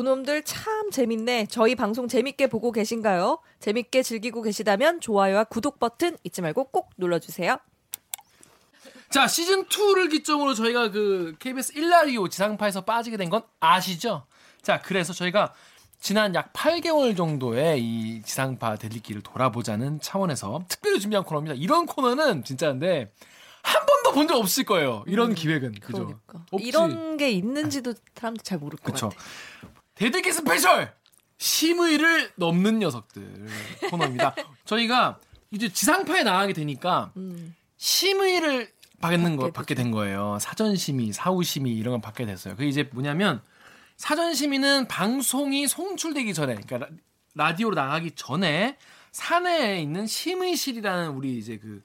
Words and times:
고놈들 0.00 0.42
참 0.42 0.90
재밌네. 0.90 1.46
저희 1.46 1.74
방송 1.74 2.06
재밌게 2.06 2.48
보고 2.48 2.70
계신가요? 2.70 3.38
재밌게 3.60 4.02
즐기고 4.02 4.42
계시다면 4.42 5.00
좋아요와 5.00 5.44
구독 5.44 5.78
버튼 5.78 6.18
잊지 6.22 6.42
말고 6.42 6.64
꼭 6.64 6.90
눌러주세요. 6.98 7.56
자 9.08 9.26
시즌 9.26 9.64
2를 9.64 10.10
기점으로 10.10 10.52
저희가 10.52 10.90
그 10.90 11.34
KBS 11.38 11.72
1라디오 11.72 12.30
지상파에서 12.30 12.82
빠지게 12.82 13.16
된 13.16 13.30
건 13.30 13.40
아시죠? 13.58 14.26
자 14.60 14.82
그래서 14.82 15.14
저희가 15.14 15.54
지난 15.98 16.34
약 16.34 16.52
8개월 16.52 17.16
정도의 17.16 17.80
이 17.82 18.20
지상파 18.20 18.76
댓읽기를 18.76 19.22
돌아보자는 19.22 20.00
차원에서 20.02 20.62
특별히 20.68 21.00
준비한 21.00 21.24
코너입니다. 21.24 21.54
이런 21.56 21.86
코너는 21.86 22.44
진짜인데 22.44 23.10
한 23.62 23.86
번도 23.86 24.12
본 24.12 24.26
적 24.28 24.36
없을 24.36 24.64
거예요. 24.64 25.04
이런 25.06 25.34
기획은 25.34 25.72
그죠? 25.80 26.18
그러니까. 26.26 26.44
이런 26.60 27.16
게 27.16 27.30
있는지도 27.30 27.94
사람들 28.14 28.42
잘 28.44 28.58
모를 28.58 28.78
것 28.78 28.92
그쵸. 28.92 29.08
같아. 29.08 29.24
댓읽기 29.96 30.32
special 30.32 30.94
심의를 31.38 32.32
넘는 32.36 32.78
녀석들 32.78 33.48
코너입니다. 33.90 34.34
저희가 34.64 35.18
이제 35.50 35.68
지상파에 35.70 36.22
나가게 36.22 36.52
되니까 36.52 37.12
음. 37.16 37.54
심의를 37.76 38.72
받는 39.00 39.36
거 39.36 39.52
받게 39.52 39.74
된 39.74 39.90
거예요. 39.90 40.38
사전 40.40 40.76
심의, 40.76 41.12
사후 41.12 41.42
심의 41.42 41.74
이런 41.74 41.92
걸 41.92 42.00
받게 42.00 42.24
됐어요. 42.24 42.56
그게 42.56 42.68
이제 42.68 42.88
뭐냐면 42.92 43.42
사전 43.96 44.34
심의는 44.34 44.88
방송이 44.88 45.66
송출되기 45.68 46.32
전에 46.32 46.54
그러니까 46.54 46.88
라, 47.34 47.54
디오로 47.54 47.74
나가기 47.74 48.12
전에 48.12 48.78
사내에 49.12 49.80
있는 49.80 50.06
심의실이라는 50.06 51.10
우리 51.10 51.36
이제 51.36 51.58
그 51.58 51.82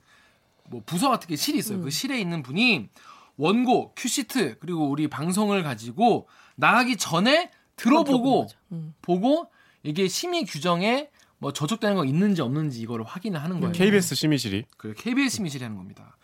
뭐 0.71 0.81
부서 0.85 1.09
같은 1.09 1.27
게 1.27 1.35
실이 1.35 1.59
있어요. 1.59 1.81
그 1.81 1.89
실에 1.91 2.19
있는 2.19 2.41
분이 2.41 2.89
원고, 3.37 3.93
큐시트 3.95 4.57
그리고 4.59 4.89
우리 4.89 5.07
방송을 5.07 5.63
가지고 5.63 6.27
나가기 6.55 6.95
전에 6.97 7.51
들어보고 7.75 8.47
음. 8.71 8.93
보고 9.01 9.47
이게 9.83 10.07
심의 10.07 10.45
규정에 10.45 11.09
뭐 11.37 11.51
저촉되는 11.51 11.95
거 11.95 12.05
있는지 12.05 12.41
없는지 12.41 12.79
이거를 12.81 13.03
확인을 13.05 13.41
하는 13.41 13.59
거예요. 13.59 13.73
KBS 13.73 14.15
심의실이 14.15 14.65
그 14.77 14.93
KBS 14.93 15.37
심의실이 15.37 15.63
하는 15.63 15.77
겁니다. 15.77 16.17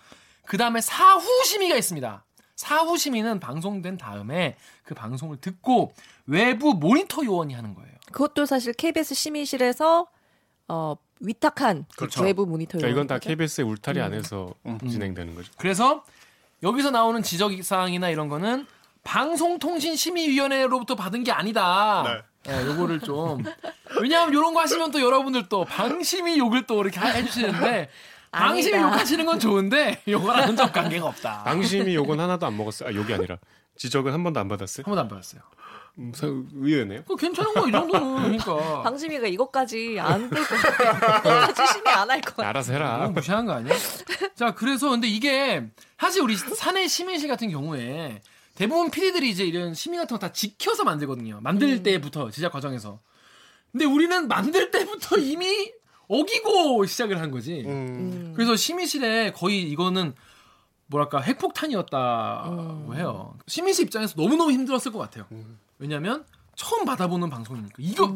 그 0.45 0.57
다음에 0.57 0.79
사후 0.79 1.43
심의가 1.43 1.75
있습니다. 1.75 2.23
사후 2.55 2.97
심의는 2.97 3.39
방송된 3.39 3.97
다음에 3.97 4.57
그 4.83 4.95
방송을 4.95 5.37
듣고 5.37 5.93
외부 6.25 6.73
모니터 6.73 7.23
요원이 7.23 7.53
하는 7.53 7.73
거예요. 7.73 7.91
그것도 8.11 8.45
사실 8.45 8.73
KBS 8.73 9.15
심의실에서 9.15 10.07
어, 10.67 10.95
위탁한 11.19 11.85
그렇죠. 11.95 12.23
외부 12.23 12.45
모니터. 12.45 12.77
그러니까 12.77 12.91
이건 12.91 13.07
다? 13.07 13.19
KBS의 13.19 13.65
울타리 13.67 13.99
음. 13.99 14.05
안에서 14.05 14.53
진행되는 14.87 15.35
거죠. 15.35 15.51
그래서 15.57 16.03
여기서 16.63 16.91
나오는 16.91 17.21
지적 17.21 17.51
사항이나 17.63 18.09
이런 18.09 18.29
거는 18.29 18.65
방송통신심의위원회로부터 19.07 20.95
받은 20.95 21.23
게 21.23 21.31
아니다. 21.31 22.23
네, 22.43 22.65
요거를 22.65 22.99
좀 22.99 23.43
왜냐하면 24.01 24.33
이런 24.33 24.53
거 24.53 24.59
하시면 24.61 24.91
또 24.91 25.01
여러분들 25.01 25.47
또 25.49 25.65
방심이 25.65 26.37
욕을 26.37 26.65
또 26.67 26.81
이렇게 26.81 26.99
하- 26.99 27.07
해주시는데 27.09 27.89
방심이. 28.31 28.77
욕하시는 28.79 29.25
건 29.25 29.39
좋은데 29.39 30.01
요거랑은 30.07 30.55
좀 30.57 30.71
관계가 30.71 31.07
없다. 31.07 31.43
방심이 31.43 31.95
욕은 31.95 32.19
하나도 32.19 32.45
안 32.45 32.55
먹었어요. 32.57 32.89
아, 32.89 32.93
욕이 32.93 33.13
아니라 33.13 33.37
지적은 33.77 34.13
한 34.13 34.23
번도 34.23 34.39
안 34.39 34.47
받았어요. 34.47 34.83
한 34.85 34.91
번도 34.91 35.01
안 35.01 35.07
받았어요. 35.07 35.41
음, 35.99 36.11
사- 36.13 36.27
의외네요. 36.27 37.03
그 37.07 37.15
괜찮은 37.15 37.53
거 37.55 37.67
이 37.67 37.71
정도는 37.71 38.15
그러니까 38.37 38.81
방심이가 38.83 39.27
이것까지 39.27 39.97
안볼것 39.99 40.47
같아. 40.47 41.19
이것까지 41.19 41.73
심의 41.73 41.93
안할것 41.93 42.35
같아. 42.35 42.49
알아서 42.49 42.73
해라. 42.73 42.97
너무 42.97 43.13
무시한 43.13 43.45
거 43.45 43.53
아니야? 43.53 43.73
자, 44.35 44.53
그래서 44.53 44.89
근데 44.91 45.07
이게 45.07 45.63
사실 45.99 46.21
우리 46.21 46.35
사내 46.37 46.87
심의실 46.87 47.27
같은 47.27 47.49
경우에 47.49 48.21
대부분 48.57 48.89
PD들이 48.89 49.29
이제 49.29 49.45
이런 49.45 49.73
심의 49.73 49.99
같은 49.99 50.15
거 50.15 50.19
다 50.19 50.31
지켜서 50.33 50.83
만들거든요. 50.83 51.39
만들 51.41 51.83
때부터 51.83 52.31
제작 52.31 52.51
과정에서. 52.51 52.99
근데 53.71 53.85
우리는 53.85 54.27
만들 54.27 54.71
때부터 54.71 55.17
이미 55.21 55.71
어기고 56.07 56.85
시작을 56.85 57.19
한 57.21 57.29
거지. 57.31 57.63
음. 57.65 58.33
그래서 58.35 58.55
심의실에 58.55 59.31
거의 59.33 59.61
이거는 59.63 60.13
뭐랄까 60.87 61.19
핵폭탄이었다고 61.19 62.51
음. 62.91 62.95
해요. 62.95 63.37
심의실 63.47 63.85
입장에서 63.85 64.15
너무너무 64.17 64.51
힘들었을 64.51 64.91
것 64.91 64.97
같아요. 64.99 65.25
왜냐면 65.77 66.25
처음 66.55 66.85
받아보는 66.85 67.29
방송이니까 67.29 67.75
이거 67.77 68.07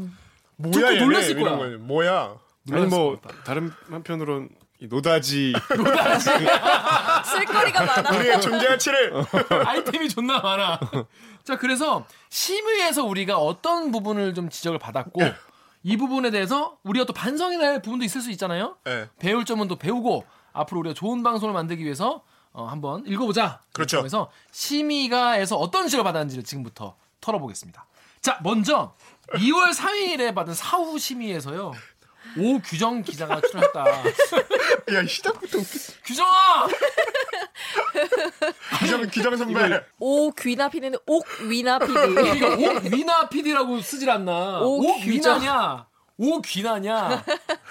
뭐야 0.55 0.71
듣고 0.73 0.87
얘네 0.87 1.03
놀랐을 1.03 1.39
거야. 1.39 1.77
뭐야? 1.77 2.35
아니 2.71 2.85
뭐 2.87 3.19
다른 3.45 3.71
한편으론 3.89 4.49
이 4.81 4.87
노다지 4.87 5.53
쓸거리가 7.25 7.85
많아. 7.85 8.17
우리의 8.17 8.41
존재 8.41 8.67
가치를 8.67 9.13
아이템이 9.65 10.09
존나 10.09 10.39
많아. 10.39 10.79
자, 11.43 11.57
그래서 11.57 12.05
심의에서 12.29 13.03
우리가 13.05 13.37
어떤 13.37 13.91
부분을 13.91 14.33
좀 14.33 14.49
지적을 14.49 14.79
받았고 14.79 15.21
이 15.83 15.97
부분에 15.97 16.31
대해서 16.31 16.77
우리가 16.83 17.05
또 17.05 17.13
반성해야 17.13 17.59
할 17.59 17.81
부분도 17.81 18.03
있을 18.05 18.21
수 18.21 18.31
있잖아요. 18.31 18.77
네. 18.83 19.07
배울 19.19 19.45
점은 19.45 19.67
또 19.67 19.75
배우고 19.75 20.25
앞으로 20.51 20.79
우리가 20.79 20.95
좋은 20.95 21.21
방송을 21.21 21.53
만들기 21.53 21.83
위해서 21.83 22.23
어, 22.51 22.65
한번 22.65 23.05
읽어보자. 23.05 23.61
그렇죠. 23.73 23.99
그래서 23.99 24.31
심의가에서 24.51 25.57
어떤 25.57 25.85
지적을 25.85 26.03
받았는지를 26.03 26.43
지금부터 26.43 26.95
털어보겠습니다. 27.21 27.85
자, 28.19 28.39
먼저 28.43 28.93
2월 29.33 29.73
3일에 29.73 30.35
받은 30.35 30.53
사후 30.53 30.99
심의에서요. 30.99 31.71
오 32.37 32.59
규정 32.59 33.01
기자가 33.01 33.41
출연했다. 33.41 33.85
야 34.93 35.05
시작부터 35.07 35.57
웃겨. 35.57 35.69
규정아! 36.05 36.67
기정 38.79 39.07
기정 39.09 39.37
선배. 39.37 39.81
오 39.99 40.31
귀나 40.31 40.69
피디는 40.69 40.99
옥 41.05 41.25
위나 41.47 41.79
피디. 41.79 41.91
이거 42.37 42.53
옥위나 42.55 43.29
PD라고 43.29 43.81
쓰질 43.81 44.09
않나. 44.09 44.59
옥규정. 44.61 45.35
옥위나냐, 45.37 45.87
옥귀나냐, 46.17 47.23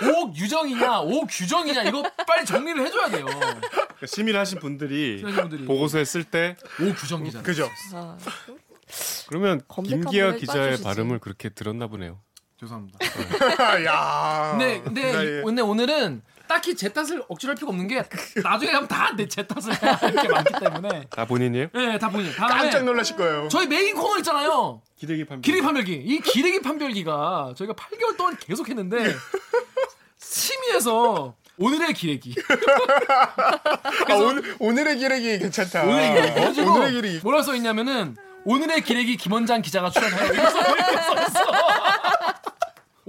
옥유정이냐, 0.02 1.00
옥규정이냐 1.00 1.82
이거 1.84 2.02
빨리 2.26 2.44
정리를 2.44 2.84
해줘야 2.86 3.08
돼요. 3.08 3.26
심의를 4.06 4.40
하신 4.40 4.58
분들이 4.58 5.22
분들이. 5.22 5.64
보고서에 5.64 6.04
쓸때 6.04 6.56
옥규정 6.80 7.24
기자. 7.24 7.42
그죠. 7.42 7.68
아, 7.94 8.16
그러면 9.28 9.60
김기아 9.84 10.34
기자의. 10.34 10.82
발음을 10.82 11.18
그렇게 11.20 11.48
들었나 11.48 11.86
보네요. 11.86 12.20
죄송합니다. 12.60 12.98
야. 13.84 14.50
근데 14.52 14.80
근데 14.82 15.38
얘- 15.38 15.42
근데 15.42 15.62
오늘은 15.62 16.22
딱히 16.46 16.74
제 16.76 16.88
탓을 16.92 17.22
억지로 17.28 17.50
할 17.50 17.54
필요가 17.54 17.70
없는 17.70 17.86
게 17.88 18.02
나중에 18.42 18.72
하면 18.72 18.86
다내 18.88 19.26
탓을 19.26 19.82
해야 19.82 19.92
할게 19.94 20.28
많기 20.28 20.52
때문에. 20.60 21.06
다 21.08 21.24
본인이에요? 21.24 21.68
네, 21.72 21.98
다. 21.98 22.10
다음에 22.10 22.30
깜짝 22.34 22.84
놀라실 22.84 23.16
거예요. 23.16 23.48
저희 23.48 23.66
메인 23.66 23.94
코너 23.94 24.18
있잖아요. 24.18 24.82
기대기 24.96 25.24
판. 25.26 25.40
기레기 25.40 25.62
판별기. 25.62 25.92
이 26.04 26.20
기레기 26.20 26.60
판별기가 26.60 27.54
저희가 27.56 27.72
8개월 27.74 28.16
동안 28.18 28.36
계속 28.38 28.68
했는데 28.68 29.14
심의에서 30.18 31.34
오늘의 31.56 31.94
기레기. 31.94 32.34
아, 34.08 34.14
오늘 34.16 34.56
오늘의 34.58 34.96
기레기 34.98 35.38
괜찮다. 35.38 35.84
오늘의 35.84 36.08
기레기. 36.14 36.34
그래가지고 36.34 36.70
오늘의 36.72 36.92
기레기. 36.92 37.20
뭐라 37.22 37.42
써 37.42 37.54
있냐면은 37.54 38.16
오늘의 38.44 38.82
기레기 38.82 39.16
김원장 39.16 39.60
기자가 39.62 39.90
출연해요. 39.90 40.32
이렇게 40.32 40.50
써 40.50 41.22
있어. 41.26 41.40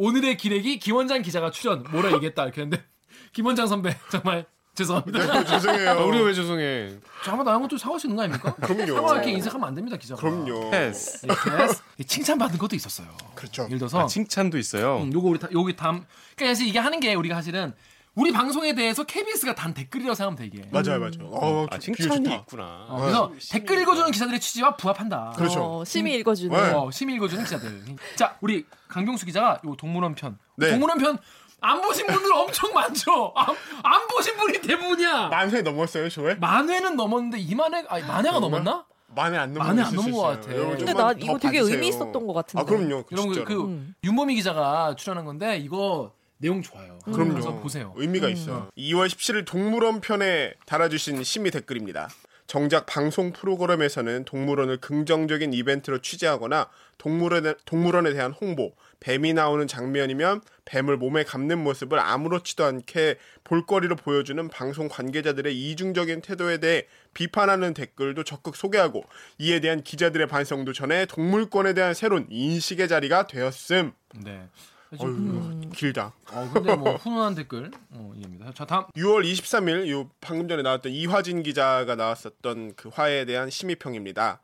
오늘의 0.02 0.36
기레기 0.38 0.80
김원장 0.80 1.22
기자가 1.22 1.52
출연. 1.52 1.84
뭐라 1.92 2.12
얘기했다 2.14 2.44
이렇게 2.46 2.62
했는데 2.62 2.84
김원장 3.34 3.68
선배 3.68 3.96
정말 4.12 4.48
죄송합니다. 4.74 5.44
죄송해요. 5.44 5.90
아, 5.92 6.06
우리가 6.06 6.26
왜 6.26 6.34
죄송해? 6.34 6.90
저 7.24 7.32
한번 7.32 7.46
나온 7.46 7.62
것도 7.62 7.78
있는 8.08 8.16
거 8.16 8.24
아닙니까? 8.24 8.56
그럼요. 8.66 8.96
사과 8.96 9.14
이렇게 9.16 9.32
인색하면 9.32 9.68
안 9.68 9.76
됩니다 9.76 9.98
기자가. 9.98 10.20
그럼요. 10.20 10.72
패스. 10.72 11.28
예, 11.28 11.58
패스. 11.58 11.82
칭찬받은 12.08 12.58
것도 12.58 12.76
있었어요. 12.76 13.10
그렇죠. 13.36 13.66
예를 13.66 13.78
들어서 13.78 14.00
아, 14.00 14.06
칭찬도 14.08 14.58
있어요. 14.58 15.02
음, 15.04 15.14
요거 15.14 15.28
우리 15.28 15.40
다, 15.40 15.50
여기 15.52 15.76
다음 15.76 16.04
그러니까 16.36 16.56
사실 16.56 16.68
이게 16.68 16.80
하는 16.80 17.00
게 17.00 17.14
우리가 17.14 17.36
사실은 17.36 17.74
우리 18.16 18.32
방송에 18.32 18.76
대해서 18.76 19.04
KBS가 19.06 19.56
단 19.56 19.74
댓글이라고 19.74 20.14
생각하면 20.16 20.38
돼 20.38 20.46
이게. 20.46 20.68
맞아요, 20.72 21.00
맞아요. 21.00 21.30
어, 21.32 21.66
아, 21.72 21.78
칭찬이 21.78 22.24
좋다. 22.26 22.36
있구나. 22.38 22.86
어, 22.90 22.98
그래서 23.00 23.32
댓글 23.52 23.82
읽어주는 23.82 24.12
기자들의 24.12 24.40
취지와 24.40 24.76
부합한다. 24.76 25.34
그렇죠. 25.38 25.80
어, 25.80 25.86
심의 25.86 26.16
읽어주는. 26.20 26.56
네. 26.56 26.74
어, 26.74 26.92
심의 26.92 27.16
읽어주는 27.16 27.44
기자들. 27.46 27.84
자, 28.18 28.38
우리 28.42 28.66
강병수 28.90 29.26
기자가 29.26 29.62
요 29.66 29.76
동물원 29.78 30.16
편. 30.16 30.38
네. 30.58 30.72
동물원 30.72 30.98
편 30.98 31.18
안 31.62 31.80
보신 31.80 32.08
분들 32.08 32.34
엄청 32.34 32.74
많죠. 32.74 33.34
안, 33.36 33.56
안 33.84 34.08
보신 34.08 34.36
분이 34.36 34.62
대부분이야. 34.62 35.28
만회 35.30 35.62
넘었어요, 35.62 36.10
조회? 36.10 36.34
만회는 36.36 36.96
넘었는데 36.96 37.38
이만회 37.38 37.86
아니 37.88 38.04
만회가 38.04 38.40
정말? 38.40 38.64
넘었나? 38.64 38.86
만회 39.14 39.38
안 39.38 39.54
넘은 39.54 39.68
만회 39.68 39.82
거안 39.84 39.96
넘은 39.96 40.12
수 40.12 40.18
것. 40.18 40.22
같아. 40.24 40.56
여러분 40.56 40.78
근데 40.78 40.94
나더 40.94 41.14
이거 41.20 41.38
되게 41.38 41.60
봐주세요. 41.60 41.76
의미 41.76 41.90
있었던 41.90 42.26
것 42.28 42.34
같은데. 42.34 42.62
아, 42.62 42.66
그럼요. 42.66 43.04
여러분 43.12 43.28
그, 43.30 43.34
진짜로. 43.34 43.46
그 43.46 43.64
음. 43.66 43.94
윤범희 44.04 44.36
기자가 44.36 44.96
출연한 44.96 45.26
건데 45.26 45.58
이거 45.58 46.14
내용 46.42 46.62
좋아요. 46.62 47.00
그럼요. 47.06 47.36
가서 47.36 47.54
보세요. 47.60 47.94
의미가 47.96 48.28
있어요. 48.30 48.70
2월 48.78 49.08
17일 49.08 49.46
동물원 49.46 50.02
편에 50.02 50.56
달아주신 50.66 51.24
심의 51.24 51.52
댓글입니다. 51.52 52.10
정작 52.48 52.86
방송 52.86 53.32
프로그램에서는 53.32 54.26
동물원을 54.26 54.78
긍정적인 54.78 55.54
이벤트로 55.54 56.00
취재하거나 56.02 56.68
동물원에, 56.98 57.54
동물원에 57.66 58.12
대한 58.12 58.34
홍보, 58.34 58.74
뱀이 59.00 59.34
나오는 59.34 59.66
장면이면 59.68 60.42
뱀을 60.66 60.98
몸에 60.98 61.24
감는 61.24 61.64
모습을 61.64 61.98
아무렇지도 61.98 62.66
않게 62.66 63.18
볼거리로 63.46 63.96
보여주는 63.96 64.50
방송 64.50 64.90
관계자들의 64.90 65.56
이중적인 65.58 66.22
태도에 66.22 66.58
대해 66.58 66.88
비판하는 67.14 67.74
댓글도 67.74 68.26
적극 68.26 68.58
소개하고 68.58 69.06
이에 69.38 69.62
대한 69.62 69.82
기자들의 69.82 70.28
반성도 70.28 70.74
전해 70.74 71.06
동물권에 71.06 71.74
대한 71.74 71.94
새로운 71.94 72.28
인식의 72.30 72.90
자리가 72.90 73.28
되었음. 73.28 73.94
네. 74.24 74.48
어휴, 75.00 75.70
길다. 75.74 76.14
어, 76.32 76.50
근데 76.54 76.76
뭐 76.76 76.96
훈훈한 76.98 77.36
댓글 77.36 77.72
어, 77.92 78.12
이해입니다. 78.16 78.52
자 78.54 78.66
다음 78.66 78.86
6월 78.98 79.24
23일 79.24 79.90
요 79.90 80.10
방금 80.20 80.48
전에 80.48 80.62
나왔던 80.64 80.92
이화진 80.92 81.44
기자가 81.44 81.96
나왔었던 81.96 82.74
그 82.76 82.90
화에 82.90 83.26
대한 83.26 83.50
심의평입니다. 83.50 84.42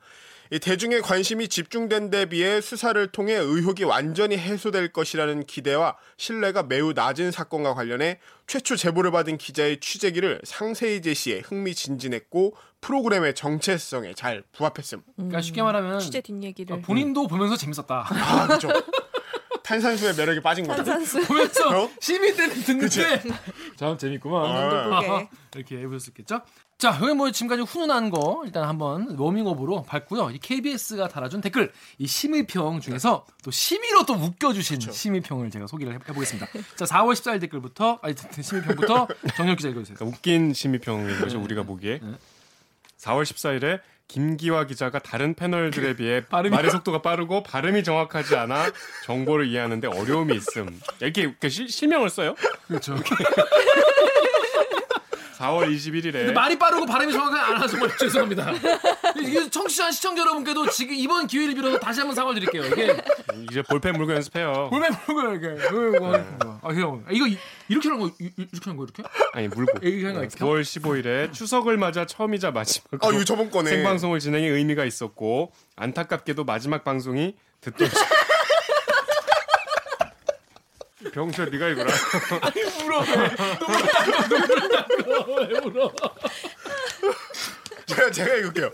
이 0.50 0.60
대중의 0.60 1.02
관심이 1.02 1.50
집중된 1.50 2.10
데 2.10 2.26
비해 2.28 2.62
수사를 2.62 3.06
통해 3.12 3.34
의혹이 3.34 3.84
완전히 3.84 4.38
해소될 4.38 4.94
것이라는 4.94 5.46
기대와 5.46 5.98
신뢰가 6.16 6.64
매우 6.64 6.94
낮은 6.94 7.32
사건과 7.32 7.74
관련해 7.74 8.20
최초 8.48 8.78
제보를 8.78 9.12
받은 9.12 9.38
기자의 9.38 9.82
취재기를 9.82 10.40
상세히 10.46 11.02
제시해 11.02 11.42
흥미진진했고 11.44 12.56
프로그램의 12.80 13.36
정체성에 13.36 14.14
잘 14.14 14.44
부합했음. 14.54 15.02
그러니까 15.18 15.42
쉽게 15.42 15.62
말하면 15.62 16.00
취재 16.00 16.22
뒷얘기를 16.22 16.78
어, 16.78 16.80
본인도 16.80 17.28
보면서 17.28 17.58
재밌었다. 17.58 18.06
아 18.10 18.48
그죠. 18.48 18.70
탄산수의 19.68 20.16
매력에 20.16 20.40
빠진 20.42 20.66
거죠. 20.66 20.82
탄산수 20.84 21.28
보면서 21.28 21.84
어? 21.84 21.90
시민 22.00 22.36
때는 22.36 22.56
듣는데 22.64 23.22
참 23.76 23.98
재밌구만. 23.98 24.46
아. 24.46 25.28
이렇게 25.56 25.78
해볼 25.80 26.00
수 26.00 26.10
있겠죠. 26.12 26.42
자, 26.78 26.98
여기 27.02 27.14
뭐 27.14 27.32
지금까지 27.32 27.64
훈훈한 27.64 28.10
거 28.12 28.44
일단 28.46 28.64
한번 28.70 29.18
워밍업으로 29.18 29.82
밟고요. 29.84 30.30
이 30.30 30.38
KBS가 30.38 31.08
달아준 31.08 31.42
댓글, 31.42 31.72
이 31.98 32.06
심의평 32.08 32.80
중에서 32.80 33.26
또 33.44 33.50
심의로 33.52 34.06
또 34.06 34.14
웃겨주신 34.14 34.80
심의평을 34.80 35.50
제가 35.50 35.66
소개를 35.68 35.94
해- 35.94 36.00
해보겠습니다. 36.08 36.48
자, 36.76 36.86
4월 36.86 37.14
14일 37.14 37.42
댓글부터, 37.42 38.00
아니, 38.04 38.14
심의평부터 38.42 39.08
정혁 39.36 39.58
기자 39.58 39.70
읽어주세요. 39.70 39.96
그러니까 39.98 40.16
웃긴 40.16 40.54
심의평인 40.54 41.20
거죠 41.20 41.42
우리가 41.42 41.64
보기에. 41.64 42.00
4월 43.00 43.24
14일에 43.24 43.80
김기화 44.08 44.66
기자가 44.66 45.00
다른 45.00 45.34
패널들에 45.34 45.96
비해 45.98 46.22
발음이- 46.22 46.50
말의 46.52 46.72
속도가 46.72 47.02
빠르고 47.02 47.44
발음이 47.44 47.84
정확하지 47.84 48.36
않아 48.38 48.72
정보를 49.06 49.48
이해하는데 49.48 49.88
어려움이 49.88 50.36
있음. 50.36 50.80
이렇게, 51.02 51.22
이렇게 51.24 51.50
실, 51.50 51.68
실명을 51.70 52.10
써요. 52.10 52.36
그렇죠. 52.68 52.96
4월 55.38 55.74
21일에 55.76 56.12
근데 56.14 56.32
말이 56.32 56.58
빠르고 56.58 56.86
발음이 56.86 57.14
정확하지 57.14 57.54
않아 57.54 57.68
정말 57.68 57.90
죄송합니다. 57.98 58.52
이게 59.22 59.50
청취자 59.50 59.92
시청자 59.92 60.22
여러분께도 60.22 60.70
지금 60.72 60.96
이번 60.96 61.28
기회를 61.28 61.54
빌어서 61.54 61.78
다시 61.80 62.00
한번 62.00 62.16
사과를 62.16 62.40
드릴게요. 62.40 62.64
이게 62.66 62.98
이제 63.50 63.62
볼펜 63.62 63.94
물고 63.94 64.14
연습해요. 64.14 64.70
볼펜 64.72 64.92
물고 65.08 65.36
이렇게. 65.36 65.64
이거, 65.96 66.16
아, 66.64 66.70
형, 66.74 67.06
이거 67.12 67.28
이- 67.28 67.38
이렇게 67.68 67.90
하는 67.90 68.02
거 68.02 68.08
이- 68.20 68.32
이렇게 68.36 68.60
하는 68.66 68.78
거 68.78 68.84
이렇게? 68.86 69.04
아니 69.34 69.48
물고. 69.48 69.78
이렇게 69.82 70.02
하는 70.06 70.14
거 70.16 70.22
이렇게? 70.22 70.38
9월 70.38 70.62
15일에 70.62 71.34
추석을 71.34 71.78
맞아 71.78 72.06
처음이자 72.06 72.52
마지막으로 72.52 73.00
아 73.08 73.14
이거 73.14 73.24
저번 73.24 73.52
거네. 73.52 73.70
생방송을 73.70 74.20
진행해 74.20 74.48
의미가 74.48 74.86
있었고 74.86 75.52
안타깝게도 75.76 76.46
마지막 76.46 76.84
방송이 76.84 77.36
듣던 77.62 77.88
병철 81.14 81.52
네가 81.52 81.68
읽어라. 81.70 81.92
울어. 82.84 83.04
눈물 83.06 84.70
닦아, 84.72 84.88
눈물. 84.88 85.48
왜 85.52 85.60
울어? 85.60 85.94
제가 87.86 88.12
제가 88.12 88.36
읽을게요. 88.36 88.72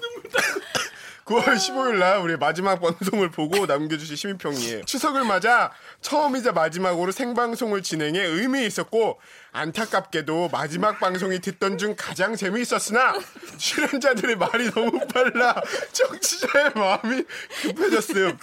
9월 1.26 1.56
15일 1.56 2.00
날 2.00 2.18
우리 2.20 2.36
마지막 2.36 2.82
방송을 2.82 3.32
보고 3.32 3.66
남겨주신 3.68 4.16
시민평이에요. 4.16 4.84
추석을 4.84 5.24
맞아 5.24 5.72
처음이자 6.02 6.52
마지막으로 6.52 7.12
생방송을 7.14 7.82
진행해 7.82 8.20
의미 8.20 8.66
있었고 8.66 9.20
안타깝게도 9.54 10.50
마지막 10.52 11.00
방송이 11.00 11.40
듣던 11.40 11.78
중 11.78 11.96
가장 11.98 12.36
재미있었으나 12.36 13.14
출연자들의 13.58 14.36
말이 14.36 14.70
너무 14.72 15.00
빨라 15.08 15.62
청취자의 15.94 16.72
마음이 16.76 17.24
급해졌음. 17.62 18.38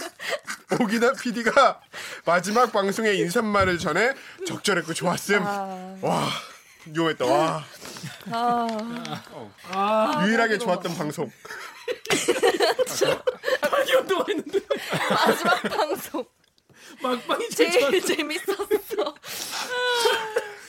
오기나 0.81 1.13
PD가 1.13 1.81
마지막 2.25 2.73
방송에 2.73 3.13
인사말을 3.13 3.79
전해 3.79 4.15
적절했고 4.47 4.95
좋았음. 4.95 5.43
와 6.01 6.29
위험했다. 6.87 7.27
와 7.27 7.65
아, 9.73 10.25
유일하게 10.27 10.57
좋았던 10.59 10.97
방송. 10.97 11.31
기억도 13.87 14.25
했는데 14.29 14.61
마지막 15.11 15.63
방송 15.63 16.25
막방이 17.03 17.49
제일. 17.51 17.71
제일 17.73 18.01
재밌었어. 18.03 19.15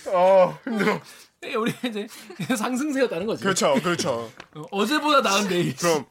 어 0.08 0.60
힘들어. 0.64 1.02
예, 1.44 1.56
우리 1.56 1.74
이제 1.84 2.08
상승세였다는 2.56 3.26
거지. 3.26 3.44
그렇죠, 3.44 3.74
그렇죠. 3.82 4.32
어, 4.56 4.62
어제보다 4.72 5.22
나은 5.22 5.48
내일. 5.48 5.76
그럼 5.76 6.06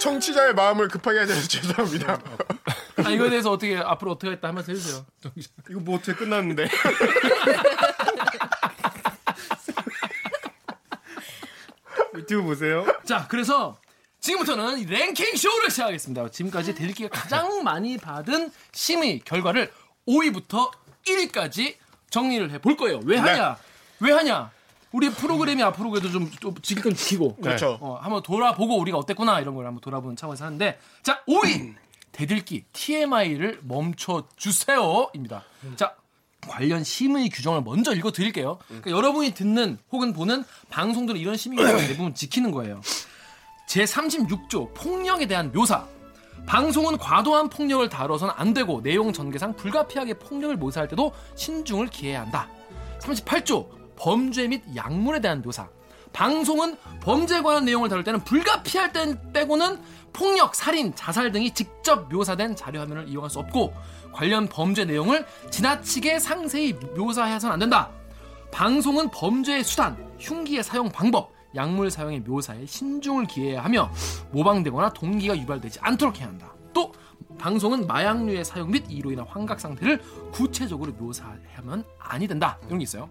청취자의 0.00 0.54
마음을 0.54 0.88
급하게 0.88 1.20
하셔서 1.20 1.46
죄송합니다. 1.48 2.20
아, 3.04 3.10
이거에 3.10 3.30
대해서 3.30 3.50
어떻게 3.50 3.76
앞으로 3.76 4.12
어떻게 4.12 4.32
했다 4.32 4.48
한번 4.48 4.64
해주세요. 4.66 5.04
이거 5.70 5.80
뭐 5.80 5.96
어떻게 5.96 6.14
끝났는데? 6.14 6.68
유튜브 12.14 12.42
보세요. 12.44 12.84
자, 13.04 13.26
그래서 13.28 13.76
지금부터는 14.22 14.78
이 14.78 14.84
랭킹 14.86 15.36
쇼를 15.36 15.68
시작하겠습니다. 15.70 16.30
지금까지 16.30 16.74
대리기가 16.74 17.08
가장 17.10 17.62
많이 17.64 17.98
받은 17.98 18.50
심의 18.72 19.18
결과를 19.20 19.70
5위부터 20.08 20.70
1위까지 21.06 21.74
정리를 22.08 22.50
해 22.52 22.58
볼 22.58 22.76
거예요. 22.76 23.00
왜 23.04 23.18
하냐? 23.18 23.56
왜 24.00 24.12
하냐? 24.12 24.50
우리 24.92 25.10
프로그램이 25.10 25.62
앞으로 25.62 25.90
그래도 25.90 26.10
좀, 26.10 26.30
좀 26.40 26.54
지킬 26.62 26.84
건 26.84 26.94
지키고 26.94 27.36
그렇죠. 27.36 27.78
어, 27.80 27.94
한번 28.00 28.22
돌아보고 28.22 28.78
우리가 28.78 28.98
어땠구나 28.98 29.40
이런 29.40 29.54
걸 29.56 29.66
한번 29.66 29.80
돌아보는 29.80 30.16
차원에서 30.16 30.44
하는데 30.44 30.78
자 31.02 31.22
5위 31.26 31.74
대들기 32.12 32.64
TMI를 32.72 33.60
멈춰 33.62 34.28
주세요입니다. 34.36 35.44
자 35.76 35.96
관련 36.46 36.84
심의 36.84 37.28
규정을 37.30 37.62
먼저 37.62 37.94
읽어 37.94 38.12
드릴게요. 38.12 38.58
그러니까 38.68 38.90
여러분이 38.90 39.32
듣는 39.32 39.78
혹은 39.90 40.12
보는 40.12 40.44
방송들은 40.68 41.18
이런 41.18 41.36
심의 41.36 41.58
규정을 41.58 41.86
대부분 41.88 42.14
지키는 42.14 42.50
거예요. 42.52 42.82
제 43.72 43.84
36조 43.84 44.74
폭력에 44.74 45.26
대한 45.26 45.50
묘사. 45.50 45.86
방송은 46.44 46.98
과도한 46.98 47.48
폭력을 47.48 47.88
다뤄서는 47.88 48.34
안 48.36 48.52
되고 48.52 48.82
내용 48.82 49.14
전개상 49.14 49.56
불가피하게 49.56 50.18
폭력을 50.18 50.54
묘사할 50.58 50.88
때도 50.88 51.10
신중을 51.36 51.86
기해야 51.86 52.20
한다. 52.20 52.50
38조 53.00 53.66
범죄 53.96 54.46
및 54.46 54.62
약물에 54.76 55.22
대한 55.22 55.40
묘사. 55.40 55.70
방송은 56.12 56.76
범죄에 57.00 57.40
관한 57.40 57.64
내용을 57.64 57.88
다룰 57.88 58.04
때는 58.04 58.22
불가피할 58.24 58.92
땐 58.92 59.18
빼고는 59.32 59.80
폭력, 60.12 60.54
살인, 60.54 60.94
자살 60.94 61.32
등이 61.32 61.54
직접 61.54 62.12
묘사된 62.12 62.54
자료 62.54 62.80
화면을 62.80 63.08
이용할 63.08 63.30
수 63.30 63.38
없고 63.38 63.72
관련 64.12 64.48
범죄 64.48 64.84
내용을 64.84 65.24
지나치게 65.50 66.18
상세히 66.18 66.74
묘사해서는 66.74 67.54
안 67.54 67.58
된다. 67.58 67.88
방송은 68.50 69.10
범죄의 69.10 69.64
수단, 69.64 69.96
흉기의 70.18 70.62
사용 70.62 70.90
방법, 70.90 71.31
약물 71.54 71.90
사용의 71.90 72.20
묘사에 72.20 72.66
신중을 72.66 73.26
기해야 73.26 73.64
하며 73.64 73.90
모방되거나 74.30 74.92
동기가 74.92 75.36
유발되지 75.36 75.80
않도록 75.80 76.18
해야 76.18 76.28
한다. 76.28 76.52
또 76.72 76.92
방송은 77.38 77.86
마약류의 77.86 78.44
사용 78.44 78.70
및 78.70 78.84
이로 78.88 79.10
인한 79.12 79.26
환각 79.26 79.60
상태를 79.60 80.00
구체적으로 80.32 80.92
묘사하면 80.92 81.84
아니 81.98 82.26
된다. 82.26 82.58
이런 82.66 82.78
게 82.78 82.84
있어요. 82.84 83.08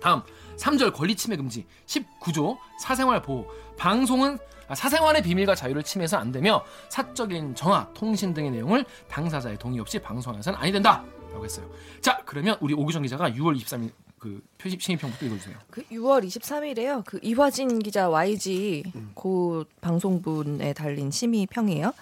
다음 0.00 0.22
3절 0.56 0.92
권리 0.92 1.16
침해 1.16 1.36
금지 1.36 1.66
19조 1.86 2.58
사생활 2.80 3.22
보호 3.22 3.46
방송은 3.78 4.38
아, 4.68 4.74
사생활의 4.74 5.22
비밀과 5.22 5.54
자유를 5.54 5.82
침해해서 5.84 6.16
안 6.16 6.32
되며 6.32 6.64
사적인 6.88 7.54
전화, 7.54 7.88
통신 7.94 8.34
등의 8.34 8.50
내용을 8.50 8.84
당사자의 9.08 9.58
동의 9.58 9.78
없이 9.78 9.98
방송해서는 9.98 10.58
아니 10.58 10.72
된다. 10.72 11.04
라고 11.30 11.44
했어요. 11.44 11.70
자, 12.00 12.20
그러면 12.24 12.56
우리 12.60 12.74
오규정 12.74 13.02
기자가 13.02 13.30
6월 13.30 13.56
23일 13.60 13.92
그 14.26 14.42
표시 14.58 14.76
심의 14.80 14.98
평부터 14.98 15.26
읽어주세요. 15.26 15.56
그 15.70 15.82
6월 15.84 16.26
23일에요. 16.26 17.04
그 17.04 17.20
이화진 17.22 17.78
기자 17.78 18.10
YG 18.10 18.82
고 19.14 19.64
방송분에 19.80 20.72
달린 20.72 21.12
심의 21.12 21.46
평이에요. 21.46 21.92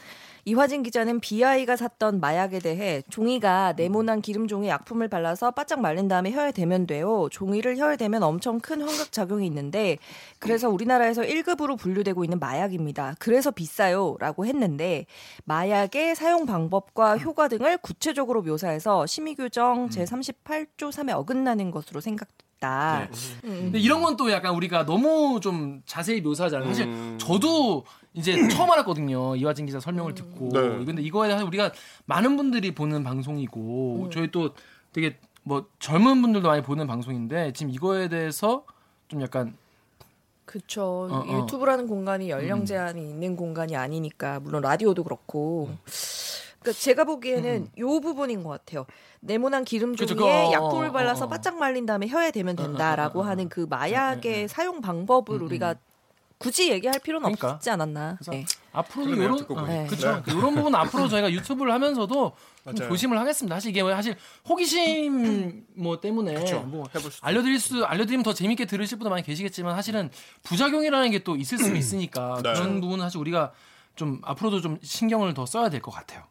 이화진 0.46 0.82
기자는 0.82 1.20
BI가 1.20 1.76
샀던 1.76 2.20
마약에 2.20 2.58
대해 2.58 3.02
종이가 3.08 3.74
네모난 3.76 4.20
기름 4.20 4.46
종이 4.46 4.68
약품을 4.68 5.08
발라서 5.08 5.52
바짝 5.52 5.80
말린 5.80 6.06
다음에 6.06 6.30
혀에 6.32 6.52
대면 6.52 6.86
돼요. 6.86 7.28
종이를 7.30 7.78
혀에 7.78 7.96
대면 7.96 8.22
엄청 8.22 8.60
큰 8.60 8.82
환각 8.82 9.10
작용이 9.10 9.46
있는데 9.46 9.96
그래서 10.38 10.68
우리나라에서 10.68 11.22
1급으로 11.22 11.78
분류되고 11.78 12.24
있는 12.24 12.38
마약입니다. 12.38 13.14
그래서 13.18 13.50
비싸요라고 13.50 14.44
했는데 14.44 15.06
마약의 15.44 16.14
사용 16.14 16.44
방법과 16.44 17.16
효과 17.18 17.48
등을 17.48 17.78
구체적으로 17.78 18.42
묘사해서 18.42 19.06
심의 19.06 19.36
규정 19.36 19.88
제38조 19.88 20.90
3에 20.90 21.12
어긋나는 21.14 21.70
것으로 21.70 22.00
생각됐다. 22.02 23.08
음. 23.44 23.60
근데 23.64 23.78
이런 23.78 24.02
건 24.02 24.16
또 24.16 24.30
약간 24.30 24.54
우리가 24.54 24.84
너무 24.84 25.40
좀 25.42 25.82
자세히 25.86 26.20
묘사하잖아요. 26.20 26.68
사실 26.68 26.86
음. 26.86 27.16
저도 27.18 27.84
이제 28.14 28.32
처음 28.48 28.70
알았거든요. 28.70 29.36
이화진 29.36 29.66
기자 29.66 29.80
설명을 29.80 30.14
듣고. 30.14 30.48
네. 30.52 30.84
근데 30.84 31.02
이거에 31.02 31.28
대해서 31.28 31.44
우리가 31.44 31.72
많은 32.06 32.36
분들이 32.36 32.74
보는 32.74 33.04
방송이고 33.04 34.08
저희 34.12 34.30
또 34.30 34.54
되게 34.92 35.18
뭐 35.42 35.66
젊은 35.78 36.22
분들도 36.22 36.48
많이 36.48 36.62
보는 36.62 36.86
방송인데 36.86 37.52
지금 37.52 37.70
이거에 37.72 38.08
대해서 38.08 38.64
좀 39.08 39.20
약간 39.20 39.56
그쵸. 40.44 41.08
어, 41.10 41.24
어. 41.26 41.42
유튜브라는 41.42 41.88
공간이 41.88 42.30
연령 42.30 42.64
제한이 42.64 43.00
있는 43.00 43.36
공간이 43.36 43.76
아니니까 43.76 44.40
물론 44.40 44.62
라디오도 44.62 45.02
그렇고. 45.04 45.70
그러니까 46.60 46.80
제가 46.80 47.04
보기에는 47.04 47.68
요 47.78 48.00
부분인 48.00 48.42
것 48.42 48.50
같아요. 48.50 48.86
네모난 49.20 49.64
기름 49.64 49.92
그쵸, 49.92 50.06
종이에 50.06 50.44
그거, 50.44 50.52
약품을 50.52 50.88
어, 50.88 50.92
발라서 50.92 51.24
어, 51.24 51.26
어. 51.26 51.28
바짝 51.28 51.58
말린 51.58 51.84
다음에 51.84 52.06
혀에 52.06 52.30
대면 52.30 52.56
된다라고. 52.56 53.22
하는 53.22 53.48
그 53.48 53.66
마약의 53.68 54.48
사용 54.48 54.80
방법을 54.80 55.42
우리가 55.42 55.74
굳이 56.44 56.70
얘기할 56.70 56.98
필요는 57.00 57.22
그러니까. 57.22 57.52
없지 57.52 57.70
않았나. 57.70 58.16
그래서 58.18 58.32
네. 58.32 58.44
그러네요, 58.92 59.16
이런 59.16 59.32
어, 59.40 59.46
보니까. 59.46 59.86
그렇죠. 59.86 60.22
이런 60.26 60.54
부분 60.54 60.74
앞으로 60.74 61.08
저희가 61.08 61.32
유튜브를 61.32 61.72
하면서도. 61.72 62.32
조심을 62.76 63.18
하겠습니다. 63.18 63.56
사실 63.56 63.70
이게 63.70 63.82
뭐 63.82 63.90
사실 63.94 64.16
호기심 64.48 65.66
뭐 65.76 66.00
때문에 66.00 66.34
뭐 66.64 66.86
해볼 66.94 67.10
수 67.10 67.18
알려드릴 67.22 67.60
수 67.60 67.84
알려드리면 67.84 68.22
더 68.22 68.32
재밌게 68.32 68.64
들으실 68.64 68.96
분도 68.98 69.10
많이 69.10 69.22
계시겠지만 69.22 69.74
사실은 69.76 70.10
부작용이라는 70.44 71.10
게 71.10 71.18
또 71.24 71.36
있을 71.36 71.58
수 71.58 71.74
있으니까 71.76 72.40
네. 72.42 72.52
그런 72.54 72.80
부분은 72.80 73.04
사실 73.04 73.18
우리가 73.18 73.52
좀 73.96 74.20
앞으로도 74.24 74.60
좀 74.62 74.78
신경을 74.82 75.34
더 75.34 75.44
써야 75.46 75.68
될 75.68 75.80
것 75.82 75.90
같아요. 75.90 76.22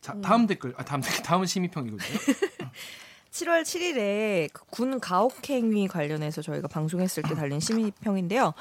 자 0.00 0.14
다음 0.22 0.46
댓글 0.46 0.74
아 0.76 0.84
다음 0.84 1.00
댓글 1.00 1.22
다음 1.24 1.44
심의평 1.44 1.86
이거죠. 1.88 2.04
7월 3.32 3.62
7일에 3.62 4.52
그군 4.52 4.98
가혹행위 5.00 5.88
관련해서 5.88 6.40
저희가 6.42 6.68
방송했을 6.68 7.22
때 7.24 7.34
달린 7.34 7.60
심의평인데요. 7.60 8.54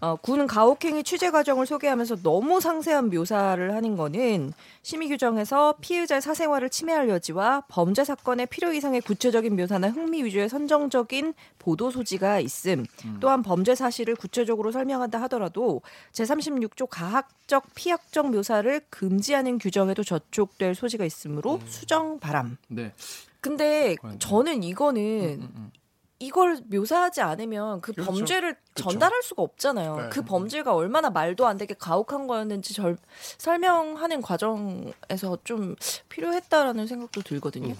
어, 0.00 0.14
군 0.14 0.46
가혹행위 0.46 1.02
취재 1.02 1.30
과정을 1.30 1.66
소개하면서 1.66 2.22
너무 2.22 2.60
상세한 2.60 3.10
묘사를 3.10 3.74
하는 3.74 3.96
거는 3.96 4.52
심의 4.82 5.08
규정에서 5.08 5.74
피의자의 5.80 6.22
사생활을 6.22 6.70
침해할 6.70 7.08
여지와 7.08 7.64
범죄 7.68 8.04
사건의 8.04 8.46
필요 8.46 8.72
이상의 8.72 9.00
구체적인 9.00 9.56
묘사나 9.56 9.90
흥미 9.90 10.22
위주의 10.22 10.48
선정적인 10.48 11.34
보도 11.58 11.90
소지가 11.90 12.38
있음. 12.40 12.86
또한 13.18 13.42
범죄 13.42 13.74
사실을 13.74 14.14
구체적으로 14.14 14.70
설명한다 14.70 15.20
하더라도 15.22 15.82
제36조 16.12 16.86
가학적 16.88 17.64
피학적 17.74 18.30
묘사를 18.30 18.80
금지하는 18.90 19.58
규정에도 19.58 20.04
저촉될 20.04 20.76
소지가 20.76 21.04
있으므로 21.04 21.60
수정 21.66 22.20
바람. 22.20 22.56
네. 22.68 22.92
근데 23.40 23.96
저는 24.18 24.62
이거는 24.62 25.02
음, 25.40 25.52
음. 25.56 25.70
이걸 26.20 26.60
묘사하지 26.68 27.20
않으면 27.20 27.80
그 27.80 27.92
그렇죠. 27.92 28.10
범죄를 28.10 28.56
그렇죠. 28.74 28.90
전달할 28.90 29.22
수가 29.22 29.42
없잖아요. 29.42 29.96
네. 29.96 30.08
그 30.10 30.22
범죄가 30.22 30.74
얼마나 30.74 31.10
말도 31.10 31.46
안 31.46 31.56
되게 31.56 31.74
가혹한 31.74 32.26
거였는지 32.26 32.74
절, 32.74 32.96
설명하는 33.38 34.20
과정에서 34.20 35.38
좀 35.44 35.76
필요했다라는 36.08 36.86
생각도 36.88 37.22
들거든요. 37.22 37.74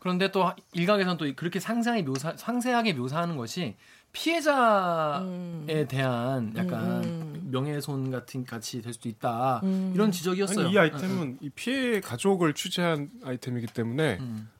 그런데 0.00 0.32
또 0.32 0.50
일각에서는 0.72 1.16
또 1.16 1.32
그렇게 1.36 1.60
상세하게 1.60 2.02
묘사 2.02 2.36
상세하게 2.36 2.94
묘사하는 2.94 3.36
것이 3.36 3.76
피해자에 4.12 5.20
음. 5.20 5.86
대한 5.88 6.52
약간 6.56 7.04
음. 7.04 7.48
명예훼손 7.52 8.10
같은 8.10 8.44
같이 8.44 8.82
될 8.82 8.92
수도 8.92 9.08
있다 9.08 9.60
음. 9.62 9.92
이런 9.94 10.10
지적이었어요. 10.10 10.66
아니, 10.66 10.74
이 10.74 10.78
아이템은 10.78 11.38
이 11.40 11.50
피해 11.50 12.00
가족을 12.00 12.54
취재한 12.54 13.10
아이템이기 13.24 13.68
때문에 13.68 14.18
음. 14.18 14.50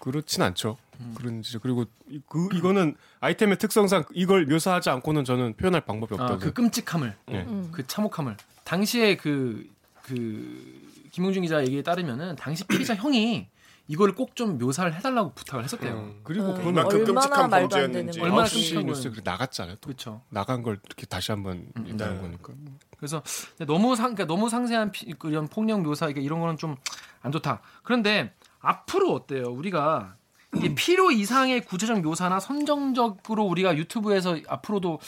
그렇진 0.00 0.42
않죠. 0.42 0.76
그런 1.14 1.42
지적 1.42 1.62
그리고 1.62 1.84
이- 2.08 2.20
그 2.28 2.48
이거는 2.52 2.94
아이템의 3.20 3.58
특성상 3.58 4.04
이걸 4.12 4.44
묘사하지 4.46 4.90
않고는 4.90 5.24
저는 5.24 5.54
표현할 5.56 5.82
방법이 5.82 6.14
아, 6.18 6.24
없다고. 6.24 6.40
그 6.40 6.52
끔찍함을, 6.52 7.16
네. 7.26 7.44
음. 7.46 7.68
그 7.72 7.86
참혹함을. 7.86 8.36
당시에 8.64 9.16
그, 9.16 9.66
그, 10.02 10.80
김용준 11.12 11.42
기자 11.42 11.62
얘기에 11.62 11.82
따르면은 11.82 12.36
당시 12.36 12.64
피해자 12.66 12.94
형이 12.94 13.48
이걸 13.88 14.14
꼭 14.14 14.36
좀 14.36 14.58
묘사를 14.58 14.94
해달라고 14.94 15.32
부탁을 15.32 15.64
했었대요. 15.64 15.92
음. 15.94 16.20
그리고 16.22 16.50
음. 16.50 16.54
그만큼 16.54 16.66
얼마나 16.68 16.88
끔찍한 16.88 17.50
말도 17.50 17.54
안 17.54 17.60
범죄였는지. 17.82 18.18
되는 18.18 18.24
얼마나 18.30 18.48
끔찍한 18.48 18.86
거예요. 18.86 19.00
그렇게 19.02 19.20
나갔잖아요. 19.24 19.76
또 19.80 19.86
그렇죠. 19.88 20.22
나간 20.28 20.62
걸 20.62 20.78
이렇게 20.86 21.06
다시 21.06 21.32
한번 21.32 21.66
음, 21.76 21.86
얘기하는 21.88 22.16
네. 22.16 22.22
거니까. 22.22 22.52
그래서 22.98 23.22
너무 23.66 23.96
상, 23.96 24.14
그러니까 24.14 24.26
너무 24.26 24.48
상세한 24.50 24.92
피, 24.92 25.12
그 25.14 25.30
이런 25.30 25.48
폭력 25.48 25.80
묘사 25.82 26.08
이런 26.10 26.40
거는 26.40 26.56
좀 26.58 26.76
안 27.22 27.32
좋다. 27.32 27.60
그런데 27.82 28.32
앞으로 28.60 29.12
어때요? 29.12 29.44
우리가 29.50 30.16
이게 30.56 30.74
필요 30.74 31.10
이상의 31.10 31.64
구체적 31.64 32.00
묘사나 32.00 32.40
선정적으로 32.40 33.44
우리가 33.44 33.76
유튜브에서 33.76 34.36
앞으로도 34.48 34.98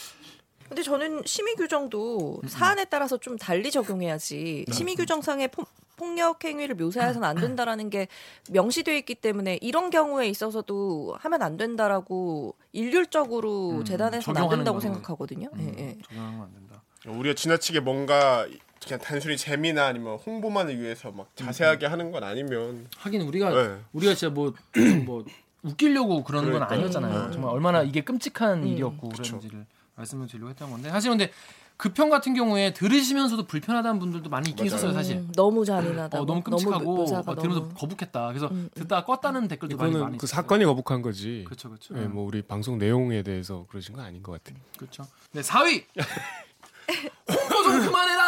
근데 0.69 0.83
저는 0.83 1.23
심의 1.27 1.55
규정도 1.57 2.41
음, 2.43 2.49
사안에 2.49 2.87
따라서 2.87 3.19
좀 3.19 3.37
달리 3.37 3.71
적용해야지 3.71 4.65
네. 4.67 4.73
심의 4.73 4.95
규정상의 4.95 5.49
포- 5.49 5.67
폭력 5.97 6.43
행위를 6.45 6.75
묘사해서는 6.77 7.29
안 7.29 7.37
된다라는 7.37 7.91
게 7.91 8.09
명시되어 8.51 8.95
있기 8.97 9.17
때문에 9.17 9.59
이런 9.61 9.91
경우에 9.91 10.29
있어서도 10.29 11.17
하면 11.21 11.43
안 11.43 11.59
된다라고 11.59 12.55
일률적으로 12.73 13.71
음, 13.81 13.85
재단에서는 13.85 14.41
안 14.41 14.49
된다고 14.49 14.79
거는. 14.79 14.95
생각하거든요. 14.95 15.51
예, 15.59 15.67
예. 15.79 15.99
건안 16.09 16.51
된다. 16.55 16.83
우리가 17.07 17.35
지나치게 17.35 17.81
뭔가 17.81 18.47
그냥 18.87 19.01
단순히 19.01 19.37
재미나 19.37 19.87
아니면 19.87 20.19
홍보만을 20.27 20.79
위해서 20.81 21.11
막 21.13 21.29
자세하게 21.37 21.87
하는 21.87 22.11
건 22.11 22.25
아니면 22.25 22.87
하긴 22.99 23.23
우리가 23.23 23.51
네. 23.51 23.79
우리가 23.93 24.15
진짜 24.15 24.33
뭐 24.33 24.53
뭐 25.07 25.25
웃기려고 25.63 26.25
그러는 26.25 26.51
건 26.51 26.67
그러니까요. 26.67 26.79
아니었잖아요. 26.79 27.27
음. 27.27 27.33
정말 27.33 27.53
얼마나 27.53 27.83
이게 27.83 28.01
끔찍한 28.03 28.63
음. 28.63 28.67
일이었고 28.67 29.11
그쵸. 29.11 29.23
그런지를 29.39 29.67
말씀을 29.95 30.27
드리려고 30.27 30.51
했던 30.51 30.71
건데 30.71 30.91
사실 30.91 31.11
근데 31.11 31.31
그 31.77 31.89
편 31.95 32.11
같은 32.11 32.35
경우에 32.35 32.73
들으시면서도 32.75 33.47
불편하다는 33.47 33.99
분들도 33.99 34.31
많이 34.31 34.51
있긴 34.51 34.67
맞아요. 34.67 34.77
있었어요 34.77 34.93
사실. 34.93 35.17
음, 35.17 35.33
너무 35.35 35.65
잔인하다. 35.65 36.21
어, 36.21 36.25
너무 36.27 36.41
끔찍하고 36.43 37.03
어, 37.03 37.07
들으면서 37.35 37.61
너무- 37.61 37.75
거북했다. 37.75 38.29
그래서 38.29 38.47
음, 38.49 38.53
음. 38.55 38.71
듣다가 38.75 39.05
껐다는 39.05 39.49
댓글도 39.49 39.77
많이 39.77 39.91
이거는 39.91 40.05
많이 40.07 40.19
그 40.19 40.25
있었어요. 40.27 40.43
사건이 40.43 40.65
거북한 40.65 41.03
거지. 41.03 41.43
그렇죠, 41.45 41.69
그렇죠. 41.71 41.95
예, 41.97 42.03
뭐 42.07 42.25
우리 42.25 42.43
방송 42.43 42.79
내용에 42.79 43.23
대해서 43.23 43.67
그러신 43.69 43.97
건 43.97 44.05
아닌 44.05 44.23
것 44.23 44.33
같아요. 44.33 44.61
그렇죠. 44.77 45.05
네, 45.33 45.41
4위. 45.41 45.85
홍보 47.29 47.63
좀 47.65 47.81
그만해라. 47.87 48.22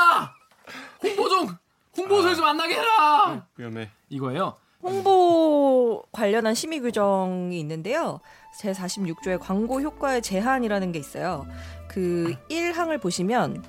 홍보 1.03 1.29
좀 1.29 1.49
홍보소에서 1.97 2.43
만나게 2.43 2.75
해라. 2.75 3.47
위험해. 3.57 3.91
이거예요. 4.09 4.55
홍보 4.83 6.03
관련한 6.13 6.55
심의 6.55 6.81
규정이 6.81 7.59
있는데요. 7.61 8.21
제 8.59 8.73
46조에 8.73 9.39
광고 9.41 9.81
효과의 9.81 10.21
제한이라는 10.23 10.93
게 10.93 10.99
있어요. 10.99 11.47
그 11.89 12.35
1항을 12.51 13.01
보시면 13.01 13.65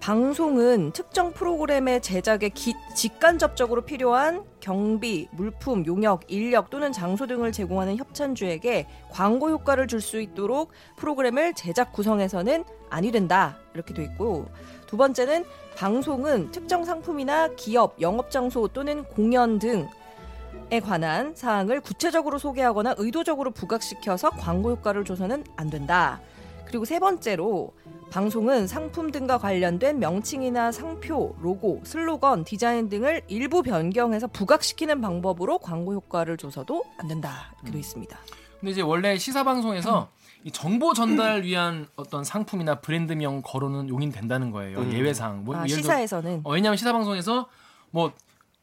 방송은 0.00 0.90
특정 0.92 1.32
프로그램의 1.32 2.02
제작에 2.02 2.48
기- 2.48 2.74
직간접적으로 2.96 3.82
필요한 3.82 4.42
경비, 4.58 5.28
물품, 5.30 5.86
용역, 5.86 6.22
인력 6.26 6.70
또는 6.70 6.90
장소 6.90 7.28
등을 7.28 7.52
제공하는 7.52 7.96
협찬주에게 7.98 8.88
광고 9.10 9.50
효과를 9.50 9.86
줄 9.86 10.00
수 10.00 10.20
있도록 10.20 10.72
프로그램을 10.96 11.54
제작 11.54 11.92
구성해서는 11.92 12.64
아니 12.90 13.12
된다. 13.12 13.58
이렇게 13.74 13.94
돼 13.94 14.02
있고 14.02 14.46
두 14.92 14.98
번째는 14.98 15.46
방송은 15.74 16.50
특정 16.50 16.84
상품이나 16.84 17.48
기업, 17.56 17.98
영업 18.02 18.30
장소 18.30 18.68
또는 18.68 19.04
공연 19.04 19.58
등에 19.58 20.80
관한 20.84 21.34
사항을 21.34 21.80
구체적으로 21.80 22.36
소개하거나 22.36 22.96
의도적으로 22.98 23.52
부각시켜서 23.52 24.28
광고 24.28 24.70
효과를 24.72 25.06
줘서는 25.06 25.44
안 25.56 25.70
된다. 25.70 26.20
그리고 26.66 26.84
세 26.84 26.98
번째로 26.98 27.72
방송은 28.10 28.66
상품 28.66 29.10
등과 29.10 29.38
관련된 29.38 29.98
명칭이나 29.98 30.72
상표, 30.72 31.34
로고, 31.40 31.80
슬로건, 31.84 32.44
디자인 32.44 32.90
등을 32.90 33.22
일부 33.28 33.62
변경해서 33.62 34.26
부각시키는 34.26 35.00
방법으로 35.00 35.56
광고 35.60 35.94
효과를 35.94 36.36
줘서도 36.36 36.84
안 36.98 37.08
된다. 37.08 37.54
이렇게 37.62 37.72
돼 37.72 37.78
있습니다. 37.78 38.18
근데 38.60 38.72
이제 38.72 38.82
원래 38.82 39.16
시사 39.16 39.42
방송에서 39.42 40.10
이 40.44 40.50
정보 40.50 40.92
전달 40.92 41.42
위한 41.42 41.86
어떤 41.96 42.24
상품이나 42.24 42.80
브랜드명 42.80 43.42
거론은 43.42 43.88
용인된다는 43.88 44.50
거예요. 44.50 44.78
음. 44.78 44.92
예외 44.92 45.14
사항. 45.14 45.44
뭐 45.44 45.56
아, 45.56 45.66
시사에서는 45.66 46.40
어, 46.44 46.52
왜냐하면 46.52 46.76
시사 46.76 46.92
방송에서 46.92 47.48
뭐 47.90 48.12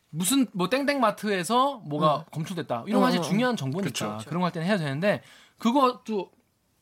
무슨 0.09 0.47
뭐 0.53 0.69
땡땡 0.69 0.99
마트에서 0.99 1.81
뭐가 1.85 2.25
검출됐다 2.31 2.83
이런 2.87 2.99
거 3.01 3.07
사실 3.07 3.19
어, 3.19 3.21
어, 3.21 3.25
어. 3.25 3.29
중요한 3.29 3.55
정보니까 3.55 3.89
그쵸, 3.89 4.17
그런거 4.27 4.45
할 4.45 4.51
때는 4.51 4.67
해야 4.67 4.77
되는데 4.77 5.21
그것도 5.57 6.31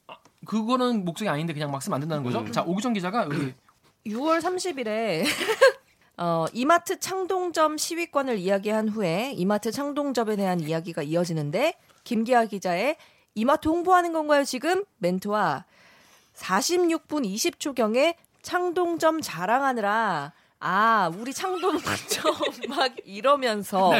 아, 0.07 0.15
그거는 0.45 1.05
목적이 1.05 1.29
아닌데 1.29 1.53
그냥 1.53 1.71
막 1.71 1.81
쓰면 1.81 1.95
안 1.95 1.99
된다는 2.01 2.23
거죠. 2.23 2.39
음. 2.39 2.51
자 2.51 2.63
오기정 2.63 2.93
기자가 2.93 3.25
여기 3.25 3.53
6월 4.07 4.41
30일에 4.41 5.25
어, 6.17 6.45
이마트 6.53 6.99
창동점 6.99 7.77
시위권을 7.77 8.39
이야기한 8.39 8.89
후에 8.89 9.33
이마트 9.35 9.71
창동점에 9.71 10.35
대한 10.35 10.59
이야기가 10.59 11.03
이어지는데 11.03 11.75
김기아 12.03 12.45
기자의 12.45 12.95
이마트 13.37 13.67
홍보하는 13.67 14.13
건가요 14.13 14.43
지금 14.43 14.83
멘트와 14.97 15.65
46분 16.35 17.23
20초경에 17.23 18.15
창동점 18.41 19.21
자랑하느라 19.21 20.33
아 20.59 21.11
우리 21.19 21.31
창동점 21.33 21.79
막 22.69 22.91
이러면서? 23.05 23.93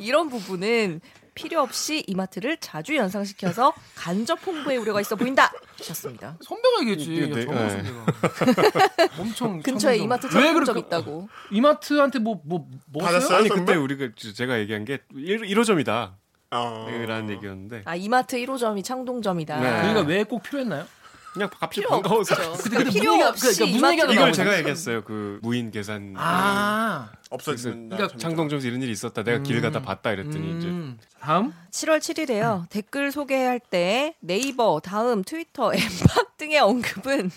이런 0.00 0.28
부분은 0.28 1.00
필요 1.34 1.60
없이 1.60 2.02
이마트를 2.08 2.56
자주 2.56 2.96
연상시켜서 2.96 3.72
간접 3.94 4.44
홍보의 4.44 4.78
우려가 4.78 5.00
있어 5.00 5.14
보인다 5.16 5.52
하셨습니다. 5.78 6.36
선배가 6.42 6.80
얘기했지. 6.80 7.14
이게 7.14 7.26
내- 7.28 7.44
정말 7.46 7.68
네. 7.68 7.84
선배가. 7.84 9.08
엄청 9.18 9.62
근처에. 9.62 9.96
이마트 9.96 10.28
그럴까? 10.28 10.78
있다고. 10.78 11.28
이마트한테 11.52 12.18
뭐뭐 12.18 12.68
뭐, 12.86 13.02
받았어요? 13.04 13.38
아니 13.38 13.48
선배? 13.48 13.64
그때 13.64 13.78
우리가 13.78 14.08
제가 14.34 14.58
얘기한 14.58 14.84
게 14.84 14.98
1, 15.14 15.56
호점이다 15.56 16.18
어. 16.52 16.86
라는 17.06 17.30
얘기였는데 17.30 17.82
아 17.84 17.96
이마트 17.96 18.36
1호점이 18.36 18.84
창동점이다. 18.84 19.60
네. 19.60 19.70
그러니까 19.82 20.00
왜꼭 20.02 20.42
필요했나요? 20.42 20.86
그냥 21.32 21.48
갑자기 21.48 21.80
필요 21.80 21.88
반가워서 21.88 22.34
없죠. 22.34 22.70
근데 22.70 22.90
필요 22.90 23.12
무슨 23.14 23.26
없이 23.26 23.46
그러니까 23.46 23.64
무슨 23.64 23.78
이마트를 23.78 24.08
얘기가 24.10 24.12
이걸 24.12 24.32
제가? 24.34 24.58
얘기했어요. 24.58 25.02
그 25.02 25.38
무인 25.42 25.70
계산 25.70 26.14
아. 26.18 27.10
없어진다. 27.30 27.96
그러니까 27.96 28.18
창동점에서 28.18 28.66
이런 28.68 28.82
일이 28.82 28.92
있었다. 28.92 29.22
내가 29.22 29.42
길 29.42 29.62
가다 29.62 29.80
봤다 29.80 30.12
이랬더니 30.12 30.58
이제 30.58 30.68
음. 30.68 30.98
다음 31.20 31.54
7월 31.70 32.00
7일에요. 32.00 32.68
댓글 32.68 33.10
소개할 33.12 33.60
때 33.60 34.14
네이버, 34.20 34.80
다음, 34.84 35.24
트위터, 35.24 35.72
엠팍 35.74 36.36
등의 36.36 36.58
언급은 36.58 37.30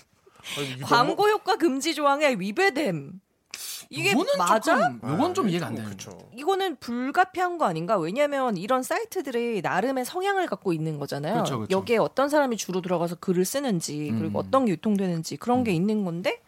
아니, 0.57 0.81
광고 0.81 1.29
효과 1.29 1.55
금지 1.55 1.95
조항에 1.95 2.35
위배됨. 2.37 3.21
이게 3.89 4.13
맞아? 4.37 4.59
조금, 4.77 4.99
요건 5.11 5.33
좀 5.33 5.45
아, 5.45 5.49
이해가 5.49 5.67
안좀 5.67 5.83
되는. 5.83 5.97
그쵸. 5.97 6.17
이거는 6.33 6.77
불가피한 6.77 7.57
거 7.57 7.65
아닌가? 7.65 7.97
왜냐면 7.97 8.57
이런 8.57 8.83
사이트들이 8.83 9.61
나름의 9.61 10.05
성향을 10.05 10.47
갖고 10.47 10.73
있는 10.73 10.99
거잖아요. 10.99 11.33
그렇죠, 11.33 11.57
그렇죠. 11.57 11.77
여기에 11.77 11.97
어떤 11.97 12.29
사람이 12.29 12.57
주로 12.57 12.81
들어가서 12.81 13.15
글을 13.15 13.45
쓰는지 13.45 14.13
그리고 14.17 14.39
음. 14.39 14.45
어떤 14.45 14.65
게 14.65 14.71
유통되는지 14.73 15.37
그런 15.37 15.63
게 15.63 15.71
있는 15.71 16.03
건데 16.03 16.41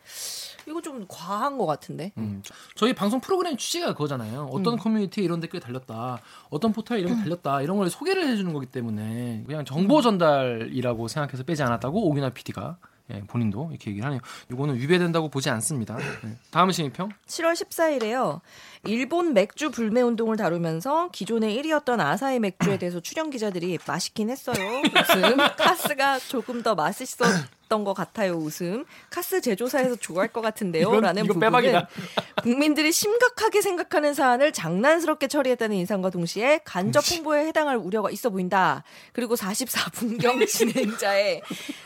이거 0.67 0.81
좀 0.81 1.05
과한 1.07 1.57
것 1.57 1.65
같은데. 1.65 2.11
음. 2.17 2.41
저희 2.75 2.93
방송 2.93 3.21
프로그램 3.21 3.55
취지가 3.55 3.93
그거잖아요. 3.93 4.49
어떤 4.51 4.73
음. 4.73 4.77
커뮤니티에 4.77 5.23
이런 5.23 5.39
댓글이 5.39 5.61
달렸다. 5.61 6.19
어떤 6.49 6.73
포털에 6.73 6.99
이런 6.99 7.15
게 7.15 7.23
달렸다. 7.23 7.61
이런 7.61 7.77
걸 7.77 7.89
소개를 7.89 8.27
해주는 8.27 8.51
거기 8.51 8.65
때문에 8.65 9.43
그냥 9.47 9.63
정보 9.63 10.01
전달이라고 10.01 11.07
생각해서 11.07 11.43
빼지 11.43 11.63
않았다고 11.63 12.09
오기나 12.09 12.31
PD가 12.31 12.77
예, 13.13 13.21
본인도 13.21 13.69
이렇게 13.71 13.91
얘기를 13.91 14.05
하네요. 14.05 14.19
이거는 14.51 14.75
위배된다고 14.75 15.29
보지 15.29 15.49
않습니다. 15.49 15.97
예. 15.99 16.35
다음 16.51 16.71
시민평. 16.71 17.09
7월 17.27 17.53
14일에요. 17.53 18.41
일본 18.85 19.33
맥주 19.33 19.71
불매 19.71 20.01
운동을 20.01 20.35
다루면서 20.37 21.09
기존의 21.11 21.57
1위였던 21.57 21.99
아사히 21.99 22.39
맥주에 22.39 22.77
대해서 22.77 22.99
출연 22.99 23.29
기자들이 23.29 23.79
맛있긴 23.87 24.29
했어요. 24.29 24.55
웃음. 24.55 25.37
카스가 25.57 26.19
조금 26.27 26.63
더 26.63 26.75
맛있 26.75 27.07
었던 27.67 27.83
것 27.83 27.93
같아요. 27.93 28.33
웃음. 28.33 28.85
카스 29.09 29.41
제조사에서 29.41 29.95
좋아할 29.97 30.29
것 30.29 30.41
같은데요. 30.41 30.87
이건- 30.89 31.01
라는 31.01 31.25
이건 31.25 31.39
부분은. 31.39 31.81
국민들이 32.41 32.91
심각하게 32.91 33.61
생각하는 33.61 34.13
사안을 34.13 34.51
장난스럽게 34.53 35.27
처리했다는 35.27 35.75
인상과 35.75 36.09
동시에 36.09 36.61
간접 36.63 37.03
홍보에 37.11 37.45
해당할 37.45 37.77
우려가 37.77 38.09
있어 38.09 38.29
보인다. 38.29 38.83
그리고 39.13 39.35
44분경 39.35 40.47
진행자의 40.47 41.41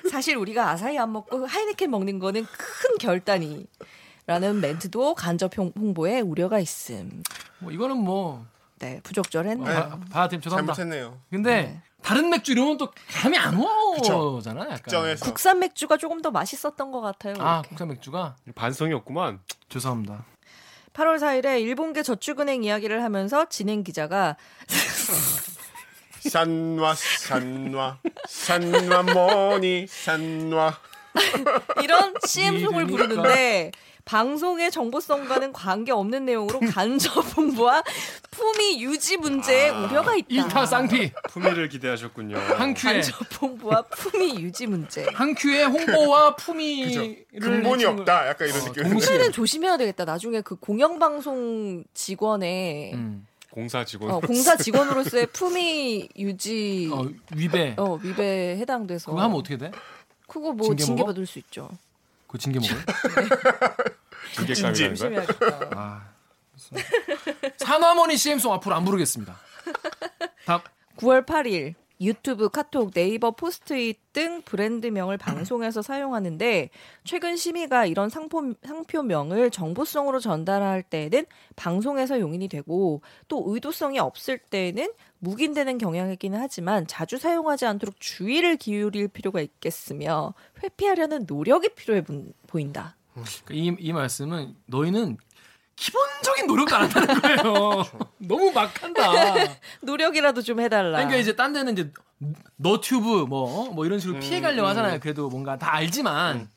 사실 0.10 0.38
우리가 0.38 0.70
아사히 0.70 0.98
안 0.98 1.12
먹고 1.12 1.46
하이네켄 1.46 1.90
먹는 1.90 2.20
거는 2.20 2.46
큰 2.46 2.98
결단이 3.00 3.66
라는 4.28 4.62
멘트도 4.62 5.16
간접 5.16 5.58
홍- 5.58 5.74
홍보에 5.78 6.22
우려가 6.22 6.60
있음. 6.60 7.24
뭐 7.60 7.72
이거는 7.72 7.98
뭐 7.98 8.46
네, 8.82 9.00
부적절했네요. 9.04 9.74
바- 9.90 10.00
바하팀 10.12 10.42
죄송합니다. 10.42 10.74
잘못했네요. 10.74 11.20
근데 11.30 11.62
네. 11.62 11.82
다른 12.02 12.30
맥주 12.32 12.52
이러면 12.52 12.78
또 12.78 12.90
감이 13.14 13.38
안 13.38 13.56
오잖아. 13.60 14.62
약간. 14.72 15.16
국산 15.20 15.60
맥주가 15.60 15.98
조금 15.98 16.22
더 16.22 16.32
맛있었던 16.32 16.92
것 16.92 17.00
같아요. 17.00 17.36
아 17.40 17.58
이렇게. 17.58 17.70
국산 17.70 17.88
맥주가 17.90 18.36
반성이 18.56 18.94
없구만. 18.94 19.40
죄송합니다. 19.70 20.26
8월 20.94 21.20
4일에 21.20 21.62
일본계 21.62 22.02
저축은행 22.04 22.64
이야기를 22.64 23.04
하면서 23.04 23.46
진행 23.48 23.84
기자가 23.84 24.36
산와 26.28 26.96
산와 26.96 28.00
산와 28.28 29.04
뭐니 29.04 29.88
산와 29.88 30.78
이런 31.84 32.14
CM송을. 32.26 32.88
부르는데 32.88 33.72
방송의 34.06 34.72
정보성과는 34.72 35.54
관계없는 35.54 36.26
내용으로 36.26 36.60
간접 36.74 37.38
홍보와 37.38 37.84
품위 38.32 38.82
유지 38.84 39.18
문제에 39.18 39.70
우려가 39.70 40.16
있다. 40.16 40.28
일타 40.30 40.66
쌍피 40.66 41.12
품위를 41.30 41.70
기대하셨군요. 41.70 42.38
한 42.38 42.74
큐에 42.74 42.94
간접 42.94 43.42
홍보와 43.42 43.82
품위 43.84 44.36
유지 44.42 44.68
문제. 44.68 45.06
한 45.14 45.36
큐에 45.36 45.64
홍보와 45.64 46.36
품위를 46.36 47.26
근본이 47.42 47.86
없다. 47.86 48.28
약간 48.28 48.48
이런 48.48 48.62
어, 48.62 48.66
느낌. 48.66 48.84
동시에. 48.84 49.16
이제는 49.16 49.32
조심해야 49.32 49.78
되겠다. 49.78 50.06
나중에 50.06 50.42
그 50.42 50.56
공영방송 50.56 51.84
직원의 51.94 52.94
음. 52.94 53.28
공사 53.52 53.84
직원. 53.84 54.12
어, 54.12 54.20
공사 54.22 54.56
직원으로서의 54.56 55.28
품위 55.28 56.08
유지 56.18 56.90
어, 56.92 57.06
위배 57.36 57.76
어, 57.78 58.00
위배에 58.02 58.56
해당돼서 58.58 59.12
그거 59.12 59.22
하면 59.24 59.36
어떻게 59.38 59.58
돼? 59.58 59.72
그거 60.28 60.54
뭐 60.54 60.74
징계? 60.76 61.04
받을 61.04 61.26
수 61.26 61.38
있죠. 61.40 61.70
그거 62.32 62.38
징계 62.38 62.60
먹어요? 62.60 62.80
징계감이라는 64.36 64.96
거야. 64.96 65.26
조심해야겠다. 65.26 65.70
아. 65.76 66.10
산화머니 67.58 68.16
CM송 68.16 68.54
앞으로 68.54 68.76
안 68.76 68.86
부르겠습니다. 68.86 69.36
다음 70.46 70.62
9월 70.98 71.26
8일 71.26 71.76
유튜브, 72.02 72.50
카톡, 72.50 72.92
네이버 72.94 73.32
포스트잇 73.32 74.12
등 74.12 74.42
브랜드명을 74.42 75.18
방송에서 75.18 75.82
사용하는데 75.82 76.70
최근 77.04 77.38
심의가 77.38 77.86
이런 77.86 78.10
상표, 78.10 78.54
상표명을 78.64 79.52
정보성으로 79.52 80.20
전달할 80.20 80.82
때에는 80.84 81.26
방송에서 81.56 82.20
용인이 82.20 82.48
되고 82.48 83.02
또 83.28 83.44
의도성이 83.48 84.00
없을 84.00 84.40
때에는 84.40 84.92
묵인되는 85.20 85.78
경향이기는 85.78 86.38
하지만 86.40 86.88
자주 86.88 87.20
사용하지 87.20 87.68
않도록 87.68 87.96
주의를 88.00 88.58
기울일 88.58 89.08
필요가 89.08 89.40
있겠으며 89.40 90.34
회피하려는 90.64 91.26
노력이 91.28 91.70
필요해 91.76 92.04
보- 92.04 92.34
보인다. 92.48 92.98
그러니까 93.14 93.54
이, 93.54 93.76
이 93.80 93.94
말씀은 93.94 94.56
너희는 94.66 95.18
기본적인 95.76 96.48
노력도 96.48 96.76
안 96.76 96.84
한다는 96.90 97.22
거예요. 97.22 97.84
너무 98.20 98.52
막한다. 98.52 99.02
노력이라도 99.82 100.42
좀 100.42 100.60
해달라. 100.60 100.98
그러니까 100.98 101.18
이제 101.18 101.36
딴 101.36 101.54
데는 101.54 101.74
이제 101.74 101.92
너튜브 102.58 103.26
뭐 103.26 103.72
뭐 103.74 103.86
이런 103.86 104.00
식으로 104.00 104.20
피해 104.20 104.42
가려고 104.42 104.68
하잖아요. 104.70 105.00
그래도 105.00 105.30
뭔가 105.30 105.58
다 105.58 105.74
알지만 105.74 106.48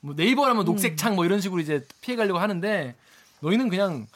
뭐 0.00 0.14
네이버라면 0.16 0.64
녹색 0.64 0.96
창 0.96 1.14
뭐 1.14 1.24
이런 1.24 1.40
식으로 1.40 1.60
이제 1.60 1.86
피해 2.00 2.16
가려고 2.16 2.38
하는데 2.38 2.94
너희는 3.40 3.68
그냥 3.68 4.06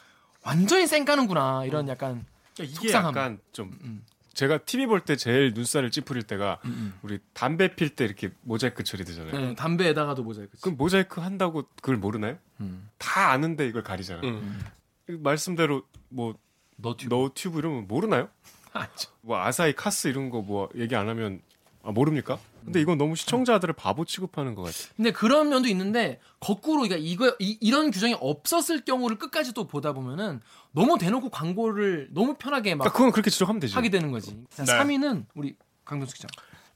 완전히 0.43 0.85
쌩 0.87 1.05
까는구나 1.05 1.63
이런 1.65 1.87
약간 1.87 2.25
그러니까 2.55 2.77
이게 2.79 2.89
속상함. 2.89 3.15
약간 3.15 3.39
좀 3.53 3.77
음. 3.83 4.03
제가 4.33 4.57
TV 4.59 4.87
볼 4.87 4.99
때 5.05 5.15
제일 5.15 5.53
눈살을 5.53 5.91
찌푸릴 5.91 6.23
때가 6.23 6.59
음, 6.65 6.93
우리 7.03 7.19
담배 7.33 7.73
필 7.73 7.95
때 7.95 8.03
이렇게 8.03 8.31
모자이크 8.41 8.83
처리되잖아요. 8.83 9.31
네, 9.31 9.55
담배에다가도 9.55 10.23
모자이크. 10.23 10.57
그럼 10.59 10.75
모자이크 10.75 11.21
한다고 11.21 11.63
그걸 11.77 11.95
모르나요? 11.95 12.37
음. 12.61 12.89
다 12.97 13.29
아는데 13.31 13.67
이걸 13.67 13.83
가리잖아요. 13.83 14.23
음. 14.29 14.59
말씀대로 15.07 15.83
뭐 16.09 16.35
너튜브. 16.77 17.13
너튜브 17.13 17.59
이러면 17.59 17.87
모르나요? 17.87 18.29
알죠. 18.73 19.09
뭐 19.21 19.37
아사히 19.39 19.73
카스 19.73 20.07
이런 20.07 20.29
거 20.29 20.41
뭐 20.41 20.69
얘기 20.75 20.95
안 20.95 21.07
하면 21.09 21.41
아, 21.83 21.91
모릅니까? 21.91 22.39
근데 22.63 22.81
이건 22.81 22.97
너무 22.97 23.15
시청자들을 23.15 23.75
바보 23.75 24.05
취급하는 24.05 24.55
것 24.55 24.63
같아요. 24.63 24.91
근데 24.95 25.11
그런 25.11 25.49
면도 25.49 25.67
있는데 25.69 26.19
거꾸로 26.39 26.81
그러니까 26.81 26.97
이거 26.99 27.35
이, 27.37 27.69
런 27.69 27.91
규정이 27.91 28.15
없었을 28.19 28.83
경우를 28.83 29.19
끝까지 29.19 29.53
또 29.53 29.67
보다 29.67 29.93
보면은 29.93 30.41
너무 30.71 30.97
대놓고 30.97 31.29
광고를 31.29 32.07
너무 32.11 32.33
편하게 32.33 32.73
막 32.73 32.85
그러니까 32.85 32.97
그건 32.97 33.11
그렇게 33.11 33.29
지적하면 33.29 33.59
되지. 33.59 33.75
하게 33.75 33.89
되는 33.89 34.11
거지. 34.11 34.43
자, 34.49 34.63
네. 34.65 34.71
3위는 34.73 35.25
우리 35.35 35.55
강동수 35.85 36.15
기자. 36.15 36.27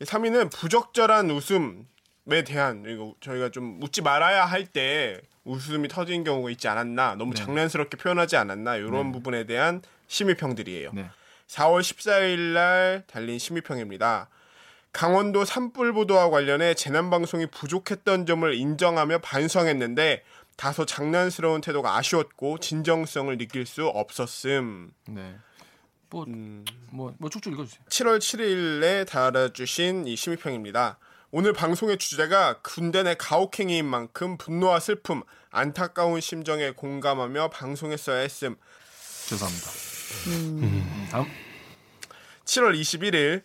3위는 0.01 0.51
부적절한 0.51 1.31
웃음에 1.31 2.43
대한 2.45 2.83
이거 2.87 3.15
저희가 3.19 3.49
좀 3.49 3.79
웃지 3.81 4.03
말아야 4.03 4.45
할 4.45 4.67
때 4.67 5.19
웃음이 5.49 5.87
터진 5.87 6.23
경우가 6.23 6.49
있지 6.51 6.67
않았나 6.67 7.15
너무 7.15 7.33
네. 7.33 7.41
장난스럽게 7.43 7.97
표현하지 7.97 8.37
않았나 8.37 8.75
이런 8.75 9.07
네. 9.07 9.11
부분에 9.13 9.45
대한 9.45 9.81
심의평들이에요. 10.07 10.91
네. 10.93 11.09
4월 11.47 11.81
14일 11.81 12.53
날 12.53 13.03
달린 13.07 13.39
심의평입니다. 13.39 14.29
강원도 14.91 15.45
산불 15.45 15.93
보도와 15.93 16.29
관련해 16.29 16.73
재난 16.73 17.09
방송이 17.09 17.47
부족했던 17.47 18.25
점을 18.25 18.53
인정하며 18.53 19.19
반성했는데 19.19 20.23
다소 20.55 20.85
장난스러운 20.85 21.61
태도가 21.61 21.95
아쉬웠고 21.97 22.59
진정성을 22.59 23.37
느낄 23.37 23.65
수 23.65 23.87
없었음. 23.87 24.91
네. 25.07 25.35
뭐, 26.09 26.25
음, 26.25 26.65
뭐, 26.91 27.13
뭐 27.17 27.29
쭉쭉 27.29 27.53
읽어주세요. 27.53 27.83
7월 27.87 28.17
7일에 28.17 29.07
달아주신 29.07 30.07
이 30.07 30.15
심의평입니다. 30.15 30.97
오늘 31.31 31.53
방송의 31.53 31.99
주제가 31.99 32.61
군대 32.63 33.03
내 33.03 33.13
가혹행위인 33.13 33.85
만큼 33.85 34.35
분노와 34.39 34.79
슬픔, 34.79 35.21
안타까운 35.51 36.21
심정에 36.21 36.71
공감하며 36.71 37.51
방송했어야 37.51 38.17
했음. 38.21 38.55
죄송합니다. 39.27 39.69
음, 40.27 41.07
다음 41.11 41.27
7월 42.45 42.75
21일 42.75 43.43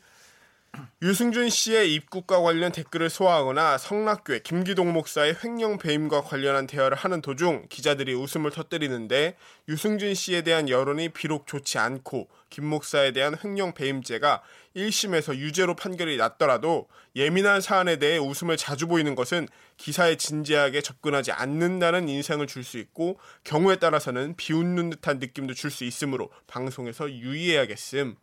유승준 1.02 1.50
씨의 1.50 1.94
입국과 1.94 2.40
관련 2.40 2.72
댓글을 2.72 3.10
소화하거나 3.10 3.76
성락교회 3.76 4.40
김기동 4.40 4.92
목사의 4.92 5.36
횡령 5.44 5.78
배임과 5.78 6.22
관련한 6.22 6.66
대화를 6.66 6.96
하는 6.96 7.20
도중 7.20 7.66
기자들이 7.68 8.14
웃음을 8.14 8.50
터뜨리는데 8.50 9.36
유승준 9.68 10.14
씨에 10.14 10.42
대한 10.42 10.68
여론이 10.68 11.10
비록 11.10 11.46
좋지 11.46 11.78
않고 11.78 12.28
김 12.48 12.64
목사에 12.64 13.12
대한 13.12 13.36
횡령 13.42 13.74
배임죄가 13.74 14.42
1심에서 14.76 15.36
유죄로 15.36 15.74
판결이 15.76 16.16
났더라도 16.16 16.88
예민한 17.16 17.60
사안에 17.60 17.96
대해 17.98 18.18
웃음을 18.18 18.56
자주 18.56 18.88
보이는 18.88 19.14
것은 19.14 19.46
기사에 19.76 20.16
진지하게 20.16 20.80
접근하지 20.82 21.32
않는다는 21.32 22.08
인상을 22.08 22.44
줄 22.46 22.64
수 22.64 22.78
있고 22.78 23.18
경우에 23.44 23.76
따라서는 23.76 24.34
비웃는 24.36 24.90
듯한 24.90 25.18
느낌도 25.18 25.54
줄 25.54 25.70
수 25.70 25.84
있으므로 25.84 26.30
방송에서 26.46 27.10
유의해야겠음. 27.10 28.16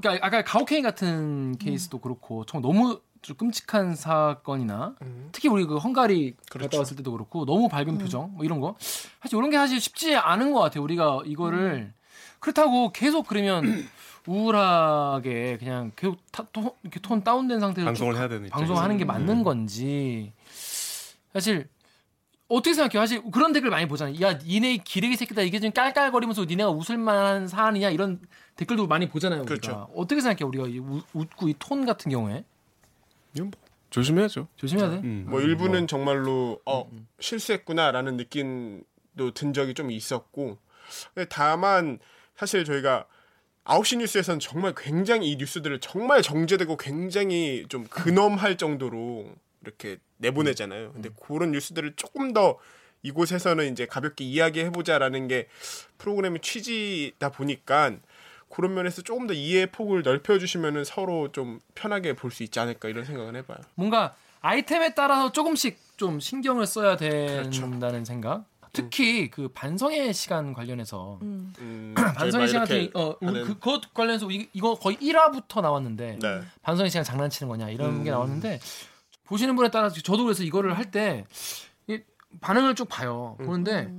그러니까 0.00 0.26
아까 0.26 0.42
가혹행위 0.44 0.82
같은 0.82 1.56
케이스도 1.58 1.98
그렇고 1.98 2.44
정말 2.44 2.62
너무 2.70 3.00
좀 3.22 3.36
끔찍한 3.36 3.96
사건이나 3.96 4.94
특히 5.32 5.48
우리 5.48 5.64
그 5.64 5.76
헝가리 5.78 6.36
갔다 6.36 6.46
그렇죠. 6.52 6.78
왔을 6.78 6.96
때도 6.96 7.10
그렇고 7.10 7.44
너무 7.46 7.68
밝은 7.68 7.98
표정 7.98 8.32
뭐 8.34 8.44
이런 8.44 8.60
거 8.60 8.76
사실 9.20 9.38
이런 9.38 9.50
게 9.50 9.56
사실 9.56 9.80
쉽지 9.80 10.14
않은 10.14 10.52
것 10.52 10.60
같아요. 10.60 10.84
우리가 10.84 11.22
이거를 11.24 11.92
그렇다고 12.40 12.92
계속 12.92 13.26
그러면 13.26 13.88
우울하게 14.26 15.56
그냥 15.58 15.92
계속 15.96 16.18
타, 16.30 16.44
톤, 16.52 16.70
이렇게 16.82 17.00
톤 17.00 17.22
다운된 17.24 17.60
상태로 17.60 17.84
방송을 17.86 18.14
쭉 18.14 18.18
해야 18.18 18.28
되는 18.28 18.48
방송하는 18.50 18.96
게 18.98 19.04
맞는 19.04 19.42
건지 19.42 20.32
사실 21.32 21.68
어떻게 22.48 22.72
생각해요? 22.74 23.02
사실 23.02 23.22
그런 23.30 23.52
댓글 23.52 23.68
많이 23.70 23.86
보잖아요. 23.86 24.18
야, 24.22 24.38
니네 24.38 24.78
기레기 24.78 25.16
새끼다. 25.16 25.42
이게 25.42 25.60
좀 25.60 25.70
깔깔거리면서 25.70 26.46
니네가 26.46 26.70
웃을 26.70 26.96
만한 26.96 27.46
사안이냐 27.46 27.90
이런 27.90 28.20
댓글도 28.56 28.86
많이 28.86 29.06
보잖아요. 29.08 29.40
우리가. 29.42 29.48
그렇죠. 29.54 29.90
어떻게 29.94 30.20
생각해요? 30.22 30.48
우리가 30.48 30.66
이 30.68 30.78
우- 30.78 31.02
웃고 31.12 31.48
이 31.50 31.54
톤 31.58 31.84
같은 31.84 32.10
경우에 32.10 32.44
이건 33.34 33.50
뭐 33.50 33.60
조심해야죠. 33.90 34.48
조심해야 34.56 34.90
돼. 34.90 34.96
음. 35.04 35.26
뭐 35.28 35.40
일부는 35.42 35.86
정말로 35.86 36.58
어 36.64 36.88
실수했구나라는 37.20 38.16
느낌도 38.16 39.32
든 39.34 39.52
적이 39.52 39.74
좀 39.74 39.90
있었고 39.90 40.56
다만 41.28 41.98
사실 42.36 42.64
저희가 42.64 43.06
9시 43.64 43.98
뉴스에서는 43.98 44.40
정말 44.40 44.74
굉장히 44.76 45.30
이 45.30 45.36
뉴스들을 45.36 45.80
정말 45.80 46.22
정제되고 46.22 46.76
굉장히 46.76 47.66
좀 47.68 47.84
근엄할 47.88 48.56
정도로 48.56 49.30
이렇게 49.62 49.98
내보내잖아요. 50.16 50.92
근데 50.92 51.10
그런 51.26 51.52
뉴스들을 51.52 51.94
조금 51.96 52.32
더 52.32 52.58
이곳에서는 53.02 53.70
이제 53.70 53.86
가볍게 53.86 54.24
이야기해보자라는 54.24 55.28
게 55.28 55.48
프로그램의 55.98 56.40
취지다 56.40 57.30
보니까 57.30 57.96
그런 58.48 58.74
면에서 58.74 59.02
조금 59.02 59.26
더 59.26 59.34
이해의 59.34 59.66
폭을 59.70 60.02
넓혀주시면은 60.02 60.84
서로 60.84 61.30
좀 61.32 61.60
편하게 61.74 62.14
볼 62.14 62.30
수 62.30 62.42
있지 62.42 62.58
않을까 62.60 62.88
이런 62.88 63.04
생각을 63.04 63.36
해봐요. 63.36 63.58
뭔가 63.74 64.16
아이템에 64.40 64.94
따라서 64.94 65.32
조금씩 65.32 65.78
좀 65.96 66.20
신경을 66.20 66.66
써야 66.66 66.96
된다는 66.96 67.50
그렇죠. 67.50 68.04
생각. 68.04 68.46
특히 68.72 69.30
그 69.30 69.48
반성의 69.48 70.12
시간 70.14 70.52
관련해서 70.52 71.18
음. 71.22 71.52
음, 71.58 71.94
반성의 72.16 72.48
저희 72.48 72.48
시간 72.48 72.60
막 72.62 72.68
같은 72.68 72.90
어 72.94 73.16
하는- 73.20 73.44
그, 73.46 73.54
그것 73.58 73.94
관련해서 73.94 74.30
이- 74.30 74.48
이거 74.52 74.74
거의 74.74 74.96
1화부터 74.98 75.60
나왔는데 75.60 76.18
네. 76.20 76.40
반성의 76.62 76.90
시간 76.90 77.04
장난치는 77.04 77.48
거냐 77.48 77.70
이런 77.70 78.04
게 78.04 78.10
음. 78.10 78.12
나왔는데 78.12 78.60
보시는 79.24 79.56
분에 79.56 79.70
따라서 79.70 80.00
저도 80.00 80.24
그래서 80.24 80.42
이거를 80.42 80.76
할 80.76 80.90
때 80.90 81.24
반응을 82.42 82.74
쭉 82.74 82.86
봐요 82.88 83.36
음. 83.40 83.46
보는데 83.46 83.90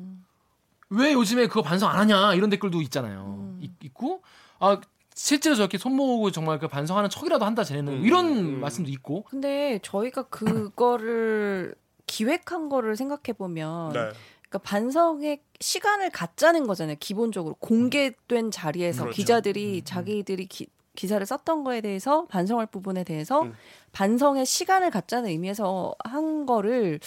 왜 0.92 1.14
요즘에 1.14 1.48
그거 1.48 1.62
반성 1.64 1.90
안 1.90 1.98
하냐 2.00 2.36
이런 2.36 2.50
댓글도 2.52 2.82
있잖아요 2.84 3.56
있, 3.60 3.72
있고 3.84 4.22
아 4.60 4.80
실제로 5.16 5.56
저렇게 5.56 5.78
손 5.80 5.96
모으고 5.96 6.30
정말 6.32 6.60
그 6.60 6.68
반성하는 6.68 7.10
척이라도 7.10 7.44
한다 7.44 7.64
쟤네는 7.64 7.94
음, 7.94 8.06
이런 8.06 8.26
음. 8.28 8.60
말씀도 8.62 8.90
있고 8.92 9.24
근데 9.24 9.80
저희가 9.82 10.24
그거를 10.30 11.74
기획한 12.06 12.70
거를 12.70 12.96
생각해 12.96 13.34
보면 13.38 13.94
네. 13.94 14.10
그러니까 14.50 14.60
반성의 14.70 15.42
시간을 15.60 16.10
갖자는 16.10 16.68
거잖아요. 16.68 16.98
기본적으로 17.00 17.56
공개된 17.60 18.52
자리에서 18.52 19.04
그렇죠. 19.04 19.16
기자들이 19.16 19.84
자기들이 19.84 20.48
기, 20.48 20.68
기사를 20.96 21.24
썼던 21.26 21.64
거에 21.64 21.82
대해서 21.82 22.26
반성할 22.26 22.66
부분에 22.66 23.04
대해서 23.04 23.44
음. 23.44 23.54
반성의 23.92 24.46
시간을 24.46 24.90
갖자는 24.90 25.30
의미에서 25.30 25.94
한 26.04 26.46
거를 26.46 27.00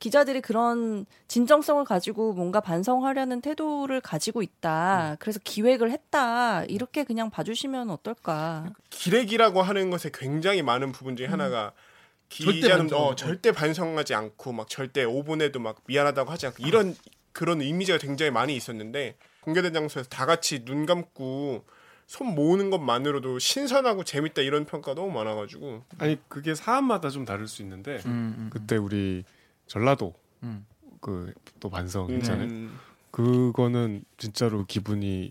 기자들이 0.00 0.40
그런 0.40 1.06
진정성을 1.28 1.84
가지고 1.84 2.32
뭔가 2.32 2.60
반성하려는 2.60 3.40
태도를 3.40 4.00
가지고 4.00 4.42
있다. 4.42 5.16
그래서 5.20 5.38
기획을 5.44 5.90
했다. 5.90 6.64
이렇게 6.64 7.04
그냥 7.04 7.30
봐주시면 7.30 7.90
어떨까. 7.90 8.72
기레기라고 8.88 9.62
하는 9.62 9.90
것에 9.90 10.10
굉장히 10.12 10.62
많은 10.62 10.92
부분 10.92 11.16
중에 11.16 11.26
하나가 11.26 11.72
절대 11.72 11.89
기자는 12.30 12.78
반성. 12.88 12.98
어, 12.98 13.14
절대 13.14 13.52
반성하지 13.52 14.14
않고 14.14 14.52
막 14.52 14.68
절대 14.68 15.04
오본에도 15.04 15.60
막 15.60 15.82
미안하다고 15.86 16.30
하지 16.30 16.46
않고 16.46 16.66
이런 16.66 16.94
그런 17.32 17.60
이미지가 17.60 17.98
굉장히 17.98 18.30
많이 18.30 18.56
있었는데 18.56 19.16
공개된 19.42 19.72
장소에서 19.72 20.08
다 20.08 20.26
같이 20.26 20.64
눈 20.64 20.86
감고 20.86 21.64
손 22.06 22.34
모으는 22.34 22.70
것만으로도 22.70 23.38
신선하고 23.38 24.04
재밌다 24.04 24.42
이런 24.42 24.64
평가 24.64 24.94
너무 24.94 25.12
많아가지고 25.12 25.84
아니 25.98 26.18
그게 26.28 26.54
사안마다 26.54 27.10
좀 27.10 27.24
다를 27.24 27.46
수 27.46 27.62
있는데 27.62 28.00
음, 28.06 28.34
음. 28.38 28.50
그때 28.52 28.76
우리 28.76 29.24
전라도 29.66 30.14
음. 30.42 30.66
그또 31.00 31.70
반성 31.70 32.10
있잖아요. 32.10 32.48
음, 32.48 32.78
그거는 33.10 34.04
진짜로 34.18 34.64
기분이 34.66 35.30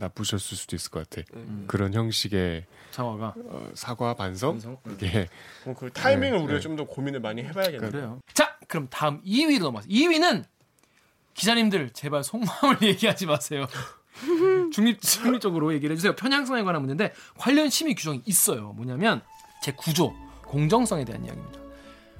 나쁘셨을 0.00 0.56
수도 0.56 0.74
있을 0.74 0.90
것 0.90 1.08
같아. 1.08 1.26
음. 1.34 1.64
그런 1.66 1.94
형식의 1.94 2.64
사과가 2.90 3.34
어, 3.44 3.70
사과 3.74 4.14
반성, 4.14 4.54
반성? 4.54 4.78
이게 4.92 5.28
어, 5.66 5.74
그 5.78 5.90
타이밍을 5.92 6.38
네, 6.38 6.44
우리가 6.44 6.54
네. 6.54 6.60
좀더 6.60 6.84
고민을 6.84 7.20
많이 7.20 7.42
해봐야겠네요. 7.44 7.90
그래요. 7.90 8.20
자, 8.32 8.58
그럼 8.66 8.88
다음 8.90 9.22
2위로 9.22 9.60
넘어가서 9.60 9.88
2위는 9.88 10.44
기자님들 11.34 11.90
제발 11.90 12.24
속마음을 12.24 12.78
얘기하지 12.82 13.26
마세요. 13.26 13.66
중립 14.72 15.00
중립적으로 15.00 15.72
얘기를 15.72 15.94
해주세요. 15.94 16.16
편향성에 16.16 16.62
관한 16.62 16.82
문제인데 16.82 17.14
관련 17.38 17.70
심의 17.70 17.94
규정이 17.94 18.22
있어요. 18.26 18.72
뭐냐면 18.72 19.22
제 19.62 19.72
구조, 19.72 20.14
공정성에 20.44 21.04
대한 21.04 21.24
이야기입니다. 21.24 21.60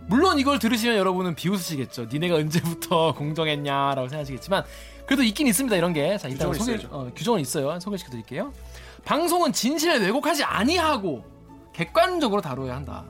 물론 0.07 0.39
이걸 0.39 0.59
들으시면 0.59 0.97
여러분은 0.97 1.35
비웃으시겠죠. 1.35 2.07
니네가 2.07 2.37
언제부터 2.37 3.15
공정했냐라고 3.17 4.09
생각하시겠지만 4.09 4.65
그래도 5.11 5.25
있긴 5.25 5.49
있습니다. 5.49 5.75
이런 5.75 5.93
게. 5.93 6.17
자, 6.19 6.29
일단 6.29 6.53
규정은 6.53 6.55
소개 6.55 6.75
있어야죠. 6.79 6.97
어, 6.97 7.11
규정은 7.13 7.41
있어요. 7.41 7.81
소개시켜 7.81 8.13
드릴게요. 8.13 8.53
방송은 9.05 9.53
진실을 9.53 10.01
왜곡하지 10.03 10.45
아니하고 10.45 11.25
객관적으로 11.73 12.41
다뤄야 12.41 12.77
한다. 12.77 13.05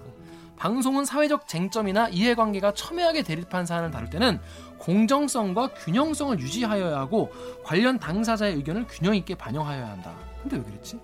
방송은 0.57 1.05
사회적 1.05 1.47
쟁점이나 1.47 2.09
이해관계가 2.09 2.73
첨예하게 2.73 3.23
대립한 3.23 3.67
사안을 3.67 3.91
다룰 3.91 4.09
때는 4.09 4.41
공정성과 4.79 5.75
균형성을 5.75 6.41
유지하여야 6.41 6.97
하고 6.99 7.31
관련 7.65 7.99
당사자의 7.99 8.55
의견을 8.55 8.87
균형 8.89 9.15
있게 9.15 9.35
반영하여야 9.35 9.87
한다. 9.91 10.15
근데 10.41 10.57
왜 10.57 10.63
그랬지? 10.63 10.99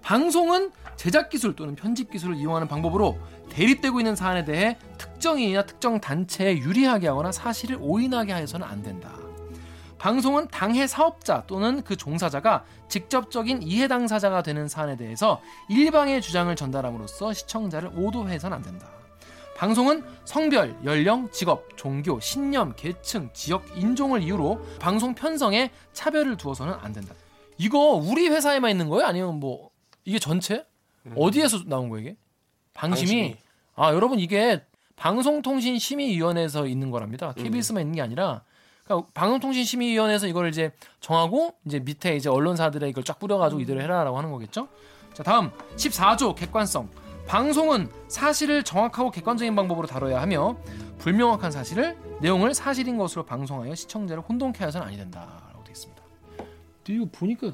방송은 0.00 0.70
제작 0.96 1.28
기술 1.28 1.54
또는 1.56 1.74
편집 1.74 2.10
기술을 2.10 2.36
이용하는 2.36 2.68
방법으로 2.68 3.18
대립되고 3.50 4.00
있는 4.00 4.16
사안에 4.16 4.46
대해 4.46 4.78
특정인이나 4.96 5.66
특정 5.66 6.00
단체에 6.00 6.56
유리하게 6.56 7.08
하거나 7.08 7.32
사실을 7.32 7.76
오인하게 7.78 8.32
하여서는 8.32 8.66
안 8.66 8.82
된다. 8.82 9.27
방송은 9.98 10.48
당해 10.48 10.86
사업자 10.86 11.44
또는 11.46 11.82
그 11.82 11.96
종사자가 11.96 12.64
직접적인 12.88 13.62
이해 13.62 13.88
당사자가 13.88 14.42
되는 14.42 14.68
사안에 14.68 14.96
대해서 14.96 15.40
일방의 15.68 16.22
주장을 16.22 16.54
전달함으로써 16.54 17.32
시청자를 17.32 17.90
오도해서는 17.96 18.56
안 18.56 18.62
된다. 18.62 18.88
방송은 19.56 20.04
성별, 20.24 20.76
연령, 20.84 21.28
직업, 21.32 21.76
종교, 21.76 22.20
신념, 22.20 22.74
계층, 22.76 23.28
지역, 23.32 23.64
인종을 23.76 24.22
이유로 24.22 24.64
방송 24.78 25.16
편성에 25.16 25.72
차별을 25.92 26.36
두어서는 26.36 26.74
안 26.74 26.92
된다. 26.92 27.12
이거 27.58 27.78
우리 27.78 28.28
회사에만 28.28 28.70
있는 28.70 28.88
거예요? 28.88 29.04
아니면 29.04 29.40
뭐 29.40 29.70
이게 30.04 30.20
전체? 30.20 30.64
어디에서 31.16 31.64
나온 31.66 31.88
거예요 31.88 32.06
이게? 32.06 32.16
방심이? 32.72 33.08
방심이. 33.10 33.36
아 33.74 33.92
여러분 33.92 34.20
이게 34.20 34.62
방송통신심의위원회에서 34.94 36.66
있는 36.68 36.90
거랍니다. 36.92 37.32
KBS만 37.32 37.82
있는 37.82 37.96
게 37.96 38.02
아니라 38.02 38.42
그러니까 38.88 39.10
방송통신심의위원회에서 39.12 40.26
이걸 40.26 40.48
이제 40.48 40.72
정하고 41.00 41.54
이제 41.66 41.78
밑에 41.78 42.16
이제 42.16 42.30
언론사들에 42.30 42.88
이걸 42.88 43.04
쫙 43.04 43.18
뿌려가지고 43.18 43.60
이대로 43.60 43.82
해라라고 43.82 44.16
하는 44.16 44.32
거겠죠. 44.32 44.68
자 45.12 45.22
다음 45.22 45.50
14조 45.76 46.34
객관성. 46.34 46.88
방송은 47.26 47.90
사실을 48.08 48.62
정확하고 48.62 49.10
객관적인 49.10 49.54
방법으로 49.54 49.86
다뤄야 49.86 50.22
하며 50.22 50.56
불명확한 50.96 51.50
사실을 51.50 51.98
내용을 52.22 52.54
사실인 52.54 52.96
것으로 52.96 53.26
방송하여 53.26 53.74
시청자를 53.74 54.22
혼동케 54.26 54.64
해서는 54.64 54.86
아니 54.86 54.96
된다라고 54.96 55.62
되어 55.62 55.72
있습니다. 55.72 56.02
근데 56.82 56.94
이거 56.94 57.06
보니까 57.12 57.52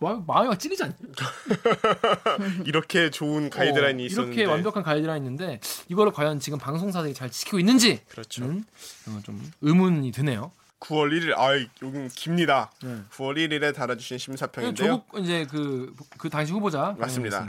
마- 0.00 0.22
마음이 0.26 0.48
막 0.48 0.58
찔리지 0.58 0.82
않냐? 0.82 0.94
이렇게 2.64 3.10
좋은 3.10 3.50
가이드라인이 3.50 4.02
어, 4.02 4.06
있었는데 4.06 4.34
이렇게 4.36 4.50
완벽한 4.50 4.82
가이드라인 4.82 5.22
있는데 5.24 5.60
이거를 5.88 6.12
과연 6.12 6.40
지금 6.40 6.58
방송사들이 6.58 7.14
잘 7.14 7.30
지키고 7.30 7.58
있는지 7.58 8.00
그렇죠. 8.08 8.44
음, 8.44 8.64
어, 9.08 9.20
좀 9.24 9.40
의문이 9.60 10.10
드네요. 10.12 10.52
9월 10.80 11.10
1일 11.10 11.36
아 11.36 11.54
여기 11.54 12.08
깁니다. 12.14 12.70
네. 12.82 12.98
9월 13.12 13.36
1일에 13.36 13.74
달아주신 13.74 14.18
심사평인데요. 14.18 14.88
조국 15.06 15.18
이제 15.20 15.44
그그 15.46 16.28
당시 16.30 16.52
후보자 16.52 16.94
맞습니다. 16.98 17.48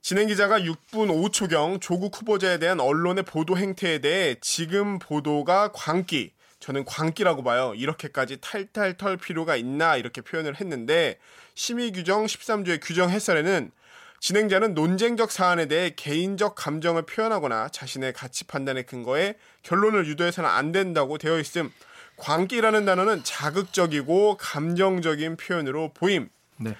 진행 0.00 0.26
기자가 0.28 0.60
6분 0.60 1.08
5초경 1.30 1.80
조국 1.80 2.14
후보자에 2.18 2.58
대한 2.58 2.80
언론의 2.80 3.24
보도 3.24 3.56
행태에 3.56 3.98
대해 4.00 4.36
지금 4.40 4.98
보도가 4.98 5.72
광기. 5.72 6.32
저는 6.64 6.86
광기라고 6.86 7.42
봐요. 7.42 7.74
이렇게까지 7.76 8.38
탈탈 8.40 8.96
털 8.96 9.18
필요가 9.18 9.54
있나 9.54 9.98
이렇게 9.98 10.22
표현을 10.22 10.58
했는데 10.58 11.18
심의 11.54 11.92
규정 11.92 12.24
13조의 12.24 12.80
규정 12.82 13.10
해설에는 13.10 13.70
진행자는 14.18 14.72
논쟁적 14.72 15.30
사안에 15.30 15.66
대해 15.66 15.90
개인적 15.94 16.54
감정을 16.54 17.02
표현하거나 17.02 17.68
자신의 17.68 18.14
가치 18.14 18.44
판단의 18.44 18.86
근거에 18.86 19.34
결론을 19.62 20.06
유도해서는 20.06 20.48
안 20.48 20.72
된다고 20.72 21.18
되어 21.18 21.38
있음. 21.38 21.70
광기라는 22.16 22.86
단어는 22.86 23.24
자극적이고 23.24 24.38
감정적인 24.38 25.36
표현으로 25.36 25.92
보임. 25.92 26.30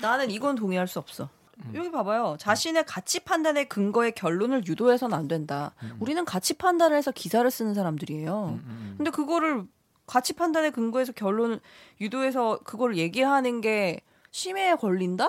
나는 0.00 0.30
이건 0.30 0.54
동의할 0.56 0.88
수 0.88 0.98
없어. 0.98 1.28
여기 1.74 1.90
봐봐요. 1.90 2.36
자신의 2.38 2.84
가치 2.86 3.20
판단의 3.20 3.68
근거에 3.68 4.10
결론을 4.10 4.66
유도해서는 4.66 5.16
안 5.16 5.28
된다. 5.28 5.74
우리는 6.00 6.24
가치 6.24 6.54
판단을 6.54 6.96
해서 6.96 7.10
기사를 7.10 7.48
쓰는 7.50 7.74
사람들이에요. 7.74 8.60
근데 8.96 9.10
그거를 9.10 9.64
가치 10.06 10.32
판단의 10.34 10.72
근거에서 10.72 11.12
결론을 11.12 11.60
유도해서 12.00 12.58
그걸 12.64 12.96
얘기하는 12.96 13.60
게 13.60 14.00
심해에 14.30 14.74
걸린다? 14.74 15.28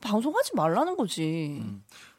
방송하지 0.00 0.52
말라는 0.54 0.96
거지. 0.96 1.62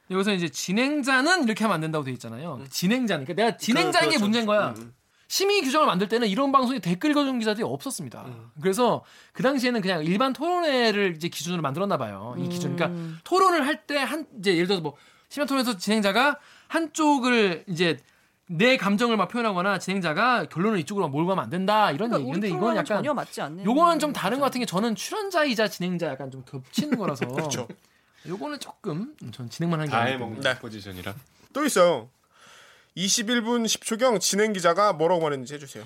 여기서 0.10 0.34
이제 0.34 0.50
진행자는 0.50 1.44
이렇게 1.44 1.64
하면 1.64 1.76
안 1.76 1.82
된다고 1.82 2.06
돼 2.06 2.12
있잖아요. 2.12 2.64
진행자니까 2.70 3.34
내가 3.34 3.58
진행자인 3.58 4.06
게 4.06 4.10
그렇죠. 4.12 4.24
문제인 4.24 4.46
거야. 4.46 4.74
음. 4.78 4.94
심의 5.28 5.62
규정을 5.62 5.88
만들 5.88 6.08
때는 6.08 6.28
이런 6.28 6.52
방송에 6.52 6.80
댓글 6.80 7.12
읽어주는 7.12 7.38
기자들이 7.40 7.64
없었습니다. 7.66 8.26
그래서 8.62 9.04
그 9.34 9.44
당시에는 9.44 9.82
그냥 9.82 10.04
일반 10.06 10.32
토론회를 10.34 11.16
이제 11.18 11.28
기준으로 11.28 11.62
만들었나 11.62 11.98
봐요. 11.98 12.36
이 12.38 12.48
기준. 12.48 12.76
그러니까 12.76 13.20
토론을 13.24 13.66
할 13.68 13.86
때 13.86 13.98
한 13.98 14.26
이제 14.40 14.54
예를 14.56 14.68
들어서 14.68 14.82
뭐 14.82 14.96
심야 15.30 15.46
토론에서 15.46 15.78
진행자가 15.78 16.40
한쪽을 16.70 17.66
이제 17.68 17.98
내 18.50 18.78
감정을 18.78 19.18
막 19.18 19.28
표현하거나 19.28 19.78
진행자가 19.80 20.46
결론을 20.46 20.80
이쪽으로 20.80 21.10
몰고 21.10 21.28
가면 21.30 21.44
안 21.44 21.50
된다 21.50 21.92
이런 21.92 22.10
그러니까 22.10 22.20
얘기. 22.20 22.30
우리 22.30 22.34
근데 22.34 22.48
이건 22.48 22.72
약간 22.78 22.86
전혀 22.86 23.14
맞지 23.14 23.42
않는. 23.42 23.66
요거는 23.66 24.00
좀 24.00 24.14
다른 24.14 24.40
것 24.40 24.46
같은 24.46 24.60
게 24.60 24.66
저는 24.66 24.96
출연자이자 24.96 25.68
진행자 25.68 26.08
약간 26.08 26.32
좀 26.32 26.44
겹치는 26.46 26.98
거라서. 26.98 27.28
그렇죠. 27.36 27.68
요거는 28.26 28.60
조금 28.62 29.14
전 29.34 29.50
진행만 29.50 29.80
하는 29.82 29.90
게다 29.90 30.00
아니기 30.00 30.14
해먹는 30.16 30.36
때문에. 30.42 30.54
네. 30.54 30.60
포지션이라. 30.62 31.14
또 31.52 31.66
있어요. 31.66 32.10
21분 32.98 33.66
10초경 33.66 34.20
진행 34.20 34.54
기자가 34.54 34.92
뭐라고 34.94 35.22
말했는지 35.22 35.54
해주세요. 35.54 35.86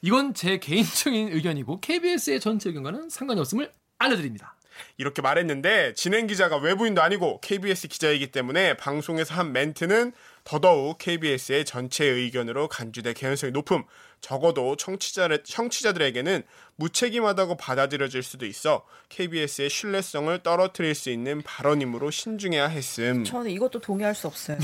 이건 0.00 0.34
제 0.34 0.58
개인적인 0.58 1.32
의견이고 1.32 1.80
KBS의 1.80 2.40
전체 2.40 2.70
의견과는 2.70 3.10
상관이 3.10 3.40
없음을 3.40 3.70
알려드립니다. 3.98 4.54
이렇게 4.98 5.22
말했는데 5.22 5.94
진행 5.94 6.26
기자가 6.26 6.56
외부인도 6.56 7.02
아니고 7.02 7.40
KBS 7.40 7.88
기자이기 7.88 8.30
때문에 8.30 8.76
방송에서 8.76 9.34
한 9.34 9.52
멘트는 9.52 10.12
더더욱 10.44 10.98
KBS의 10.98 11.64
전체 11.64 12.04
의견으로 12.04 12.68
간주될 12.68 13.14
개연성이 13.14 13.52
높음. 13.52 13.84
적어도 14.20 14.76
청취자, 14.76 15.28
청취자들에게는 15.44 16.42
무책임하다고 16.76 17.56
받아들여질 17.56 18.22
수도 18.22 18.46
있어 18.46 18.84
KBS의 19.10 19.70
신뢰성을 19.70 20.42
떨어뜨릴 20.42 20.94
수 20.94 21.10
있는 21.10 21.42
발언이므로 21.42 22.10
신중해야 22.10 22.68
했음. 22.68 23.24
저는 23.24 23.50
이것도 23.50 23.80
동의할 23.80 24.14
수 24.14 24.26
없어요. 24.26 24.58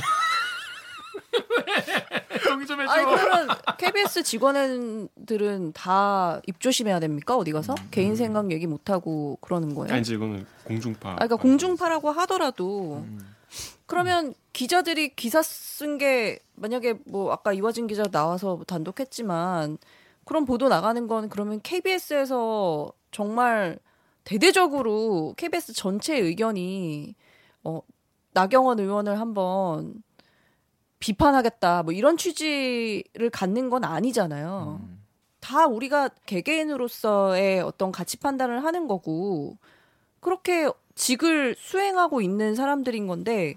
정리 2.45 2.67
좀 2.67 2.81
해줘. 2.81 2.91
아니 2.91 3.05
그러면 3.05 3.49
KBS 3.79 4.23
직원들은 4.23 5.73
다 5.73 6.41
입조심해야 6.47 7.01
됩니까? 7.01 7.37
어디 7.37 7.53
가서 7.53 7.75
개인 7.91 8.17
생각 8.17 8.51
얘기 8.51 8.67
못 8.67 8.91
하고 8.91 9.39
그러는 9.41 9.75
거예요? 9.75 9.95
아니지 9.95 10.15
이거는 10.15 10.47
공중파. 10.65 11.11
아, 11.11 11.15
그러니까 11.17 11.37
공중파라고 11.37 12.11
하더라도 12.11 13.05
그러면 13.87 14.35
기자들이 14.53 15.15
기사 15.15 15.43
쓴 15.43 15.99
게 15.99 16.39
만약에 16.55 16.95
뭐 17.07 17.33
아까 17.33 17.53
이화진 17.53 17.87
기자 17.87 18.05
나와서 18.05 18.61
단독했지만 18.67 19.79
그런 20.25 20.45
보도 20.45 20.69
나가는 20.69 21.07
건 21.09 21.29
그러면 21.29 21.61
KBS에서 21.63 22.93
정말 23.11 23.79
대대적으로 24.25 25.35
KBS 25.37 25.73
전체 25.75 26.17
의견이 26.17 27.15
어 27.65 27.81
나경원 28.33 28.79
의원을 28.79 29.19
한번 29.21 29.95
비판하겠다 31.03 31.83
뭐 31.83 31.93
이런 31.93 32.17
취지를 32.17 33.29
갖는 33.31 33.71
건 33.71 33.83
아니잖아요. 33.83 34.81
다 35.41 35.67
우리가 35.67 36.09
개개인으로서의 36.27 37.61
어떤 37.61 37.91
가치 37.91 38.17
판단을 38.17 38.63
하는 38.63 38.87
거고 38.87 39.59
그렇게 40.21 40.71
직을 40.95 41.57
수행하고 41.59 42.21
있는 42.21 42.55
사람들인 42.55 43.09
건데 43.09 43.57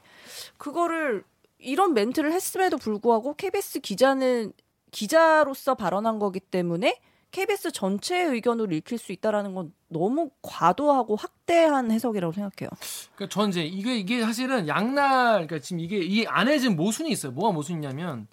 그거를 0.58 1.24
이런 1.60 1.94
멘트를 1.94 2.34
했음에도 2.34 2.78
불구하고 2.78 3.36
KBS 3.36 3.80
기자는 3.82 4.52
기자로서 4.90 5.76
발언한 5.76 6.18
거기 6.18 6.40
때문에 6.40 7.00
KBS 7.30 7.72
전체의 7.72 8.28
의견으로 8.28 8.74
읽힐 8.74 8.98
수 8.98 9.12
있다라는 9.12 9.54
건 9.54 9.72
너무 9.98 10.30
과도하고 10.42 11.16
확대한 11.16 11.90
해석이라고 11.90 12.34
생각해요. 12.34 12.70
그러니까 13.16 13.34
전 13.34 13.50
이제 13.50 13.64
이게 13.64 13.96
이게 13.98 14.22
사실은 14.22 14.68
양날 14.68 15.48
그러니까 15.48 15.60
지금 15.60 15.80
이게 15.80 15.98
이 16.00 16.26
안에 16.28 16.60
지금 16.60 16.76
모순이 16.76 17.10
있어요. 17.12 17.32
뭐가 17.32 17.54
모순이냐면 17.54 18.28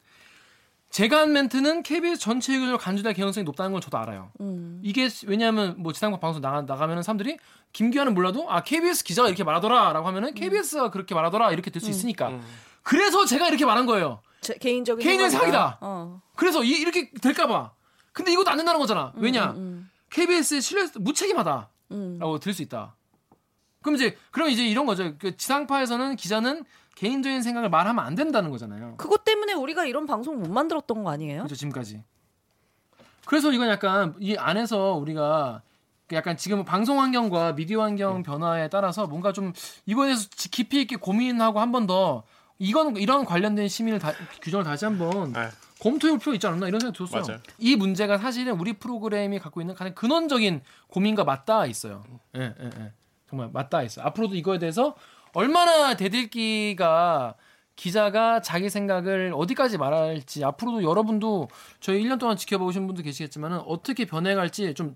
제가 0.91 1.21
한 1.21 1.33
멘트는 1.33 1.85
KBS 1.85 2.21
전체 2.21 2.53
의견으로 2.53 2.79
간주될 2.79 3.15
개연성이 3.15 3.45
높다는 3.45 3.73
건 3.73 3.81
저도 3.81 3.97
알아요. 3.97 4.31
음. 4.41 4.81
이게 4.83 5.09
왜냐하면 5.27 5.77
뭐 5.79 5.93
지상파 5.93 6.19
방송 6.19 6.43
나가 6.43 6.63
나가면은 6.63 7.03
사람들이 7.05 7.39
김기환은 7.73 8.13
몰라도 8.15 8.51
아 8.51 8.63
KBS 8.63 9.05
기자가 9.05 9.29
이렇게 9.29 9.45
말하더라라고 9.45 10.07
하면은 10.09 10.35
KBS가 10.35 10.91
그렇게 10.91 11.15
말하더라 11.15 11.53
이렇게 11.53 11.71
될 11.71 11.81
수 11.81 11.89
있으니까. 11.91 12.41
그래서 12.83 13.25
제가 13.25 13.47
이렇게 13.49 13.65
말한 13.65 13.87
거예요. 13.87 14.21
제, 14.41 14.55
개인적인 14.55 15.03
생각이다. 15.09 15.39
사기다. 15.39 15.79
어. 15.81 16.21
그래서 16.35 16.65
이, 16.65 16.71
이렇게 16.71 17.11
될까봐. 17.13 17.71
근데 18.13 18.33
이것도 18.33 18.51
안 18.51 18.57
된다는 18.57 18.81
거잖아. 18.81 19.13
왜냐? 19.15 19.53
음, 19.53 19.89
KBS의 20.13 20.61
신뢰 20.63 20.87
무책임하다라고 20.95 21.69
음. 21.93 22.19
들을 22.41 22.55
수 22.55 22.63
있다. 22.63 22.95
그럼 23.83 23.97
이제 23.97 24.17
그럼 24.31 24.49
이제 24.51 24.67
이런 24.67 24.87
거죠. 24.87 25.17
그 25.19 25.37
지상파에서는 25.37 26.17
기자는 26.17 26.65
개인적인 26.95 27.43
생각을 27.43 27.69
말하면 27.71 28.05
안 28.05 28.15
된다는 28.15 28.51
거잖아요. 28.51 28.95
그것 28.99 29.25
때문에 29.25 29.55
우리가 29.55 29.87
이런 29.87 30.07
방송 30.07 30.39
못 30.39 30.49
만들었던 30.51 31.03
거 31.03 31.11
아니에요? 31.11 31.39
그렇죠 31.39 31.55
지금까지. 31.57 32.03
그래서 33.27 33.51
이건 33.53 33.69
약간 33.69 34.15
이 34.21 34.37
안에서 34.37 34.95
우리가 34.95 35.63
약간 36.13 36.37
지금 36.37 36.65
방송 36.65 37.01
환경과 37.01 37.55
미디어 37.55 37.83
환경 37.83 38.23
변화에 38.23 38.69
따라서 38.69 39.07
뭔가 39.07 39.33
좀 39.33 39.53
이거에 39.87 40.09
대해서 40.09 40.29
지- 40.29 40.51
깊이 40.51 40.83
있게 40.83 40.97
고민하고 40.97 41.59
한 41.61 41.73
번 41.73 41.87
더 41.87 42.25
이건 42.59 42.97
이런 42.97 43.25
관련된 43.25 43.67
시민을 43.67 43.99
다, 43.99 44.13
규정을 44.43 44.65
다시 44.65 44.85
한번 44.85 45.33
네. 45.33 45.49
검토해볼 45.83 46.21
필요 46.21 46.35
있지 46.35 46.47
않나 46.47 46.69
이런 46.69 46.79
생각이 46.79 46.97
들었어요. 46.97 47.23
맞아요. 47.23 47.43
이 47.59 47.75
문제가 47.75 48.17
사실은 48.17 48.53
우리 48.61 48.73
프로그램이 48.73 49.41
갖고 49.41 49.61
있는 49.61 49.75
가장 49.75 49.95
근원적인 49.95 50.63
고민과 50.87 51.25
맞닿아 51.25 51.67
있어요. 51.67 52.05
예, 52.37 52.55
예, 52.61 52.71
예. 52.79 52.93
정말 53.29 53.51
맞닿아 53.53 53.83
있어요. 53.83 54.07
앞으로도 54.07 54.37
이거에 54.37 54.59
대해서 54.59 54.95
얼마나 55.33 55.97
대들기가 55.97 57.35
기자가 57.75 58.43
자기 58.43 58.71
생각을 58.71 59.33
어디까지 59.35 59.77
말할지 59.79 60.45
앞으로도 60.45 60.85
여러분도 60.85 61.49
저희 61.81 62.05
1년 62.05 62.21
동안 62.21 62.37
지켜보신 62.37 62.87
분도 62.87 63.03
계시겠지만 63.03 63.55
어떻게 63.67 64.05
변해갈지 64.05 64.75
좀 64.75 64.95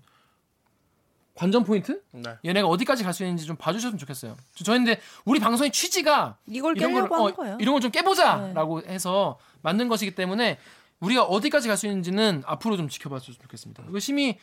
관전 1.37 1.63
포인트? 1.63 2.01
네. 2.11 2.23
얘네가 2.43 2.67
어디까지 2.67 3.03
갈 3.03 3.13
수 3.13 3.23
있는지 3.23 3.45
좀 3.45 3.55
봐주셨으면 3.55 3.97
좋겠어요. 3.97 4.35
저희는 4.63 4.85
근데 4.85 5.01
우리 5.25 5.39
방송의 5.39 5.71
취지가 5.71 6.37
이걸 6.47 6.73
깨려고 6.73 7.07
걸, 7.09 7.31
어, 7.31 7.33
거예요. 7.35 7.57
이런 7.59 7.73
걸 7.73 7.81
좀 7.81 7.91
깨보자라고 7.91 8.81
해서 8.83 9.37
만든 9.61 9.87
것이기 9.87 10.15
때문에 10.15 10.57
우리가 10.99 11.23
어디까지 11.23 11.67
갈 11.67 11.77
수 11.77 11.85
있는지는 11.87 12.43
앞으로 12.45 12.75
좀 12.75 12.89
지켜봤으면 12.89 13.37
좋겠습니다. 13.41 13.83
이거 13.89 13.99
심의 13.99 14.37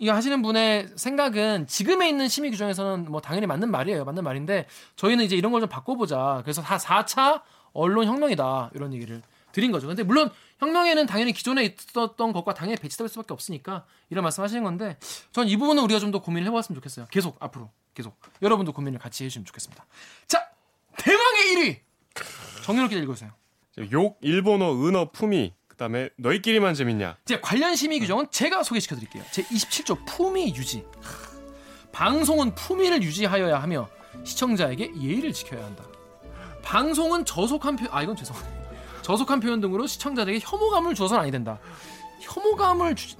이거 0.00 0.12
하시는 0.12 0.42
분의 0.42 0.88
생각은 0.96 1.66
지금에 1.66 2.08
있는 2.08 2.28
심의 2.28 2.50
규정에서는 2.50 3.10
뭐 3.10 3.20
당연히 3.20 3.46
맞는 3.46 3.70
말이에요. 3.70 4.04
맞는 4.04 4.22
말인데 4.24 4.66
저희는 4.96 5.24
이제 5.24 5.36
이런 5.36 5.52
걸 5.52 5.60
좀 5.60 5.68
바꿔보자. 5.68 6.40
그래서 6.44 6.60
다 6.62 6.76
4차 6.76 7.42
언론 7.72 8.06
혁명이다 8.06 8.70
이런 8.74 8.92
얘기를 8.92 9.22
드린 9.54 9.70
거죠. 9.72 9.86
근데 9.86 10.02
물론 10.02 10.30
혁명에는 10.58 11.06
당연히 11.06 11.32
기존에 11.32 11.64
있었던 11.64 12.32
것과 12.32 12.54
당연히 12.54 12.76
배치될 12.76 13.08
수밖에 13.08 13.32
없으니까 13.32 13.84
이런 14.10 14.22
말씀하시는 14.24 14.62
건데 14.64 14.98
전 15.32 15.46
이 15.48 15.56
부분은 15.56 15.82
우리가 15.84 16.00
좀 16.00 16.10
더 16.10 16.20
고민을 16.20 16.48
해봤으면 16.48 16.74
좋겠어요. 16.76 17.06
계속 17.10 17.36
앞으로 17.40 17.70
계속 17.94 18.18
여러분도 18.42 18.72
고민을 18.72 18.98
같이 18.98 19.24
해주시면 19.24 19.46
좋겠습니다. 19.46 19.86
자 20.26 20.46
대망의 20.98 21.44
1위 21.54 21.78
정윤호 22.64 22.88
기자 22.88 23.00
읽어주세요. 23.00 23.32
욕, 23.92 24.18
일본어, 24.20 24.72
은어, 24.72 25.10
품위. 25.10 25.52
그다음에 25.68 26.08
너희끼리만 26.16 26.74
재밌냐. 26.74 27.16
이제 27.24 27.40
관련 27.40 27.74
심의 27.74 27.98
규정은 28.00 28.26
제가 28.30 28.62
소개시켜 28.62 28.94
드릴게요. 28.94 29.24
제 29.32 29.42
27조 29.44 30.04
품위 30.06 30.54
유지. 30.54 30.84
하, 31.02 31.90
방송은 31.90 32.54
품위를 32.54 33.02
유지하여야 33.02 33.60
하며 33.60 33.88
시청자에게 34.24 34.92
예의를 35.00 35.32
지켜야 35.32 35.64
한다. 35.64 35.84
방송은 36.62 37.24
저속한 37.24 37.76
표, 37.76 37.86
아 37.90 38.02
이건 38.02 38.14
죄송하네. 38.16 38.63
저속한 39.04 39.40
표현 39.40 39.60
등으로 39.60 39.86
시청자들에게 39.86 40.40
혐오감을 40.42 40.94
주어서는 40.94 41.22
아니 41.22 41.30
된다. 41.30 41.58
혐오감을 42.20 42.96
주, 42.96 43.16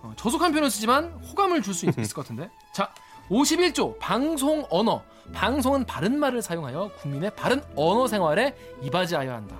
어, 0.00 0.12
저속한 0.16 0.52
표현을 0.52 0.70
쓰지만 0.70 1.06
호감을 1.28 1.60
줄 1.60 1.74
수 1.74 1.86
있을 1.86 2.14
것 2.14 2.22
같은데. 2.22 2.48
자, 2.72 2.94
51조 3.28 3.98
방송 3.98 4.64
언어. 4.70 5.02
방송은 5.32 5.86
바른 5.86 6.18
말을 6.20 6.40
사용하여 6.40 6.92
국민의 7.00 7.34
바른 7.34 7.60
언어 7.74 8.06
생활에 8.06 8.54
이바지하여야 8.82 9.34
한다. 9.34 9.56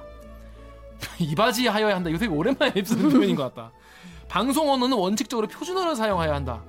이바지하여야 1.19 1.97
한다. 1.97 2.09
이거 2.09 2.19
되게 2.19 2.33
오랜만에 2.33 2.85
쓰는 2.85 3.11
표현인 3.11 3.35
것 3.35 3.53
같다. 3.53 3.73
방송 4.29 4.71
언어는 4.71 4.97
원칙적으로 4.97 5.49
표준어를 5.49 5.97
사용하여야 5.97 6.35
한다. 6.37 6.63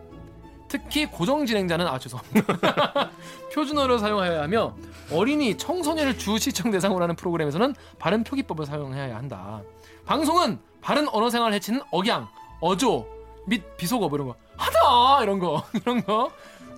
특히 0.67 1.05
고정 1.05 1.45
진행자는 1.45 1.87
아 1.87 1.99
죄송합니다. 1.99 3.11
표준어를 3.53 3.99
사용하여야 3.99 4.43
하며 4.43 4.75
어린이 5.11 5.57
청소년을 5.57 6.17
주 6.17 6.37
시청 6.37 6.71
대상으로 6.71 7.03
하는 7.03 7.15
프로그램에서는 7.15 7.75
바른 7.99 8.23
표기법을 8.23 8.65
사용해야 8.65 9.15
한다. 9.15 9.61
방송은 10.05 10.59
바른 10.81 11.07
언어 11.09 11.29
생활을 11.29 11.53
해치는 11.55 11.81
억양, 11.91 12.27
어조 12.59 13.07
및 13.47 13.63
비속어 13.77 14.09
뭐 14.09 14.17
이런 14.17 14.27
거 14.27 14.35
하다 14.57 15.23
이런 15.23 15.39
거 15.39 15.63
이런 15.73 16.03
거 16.03 16.31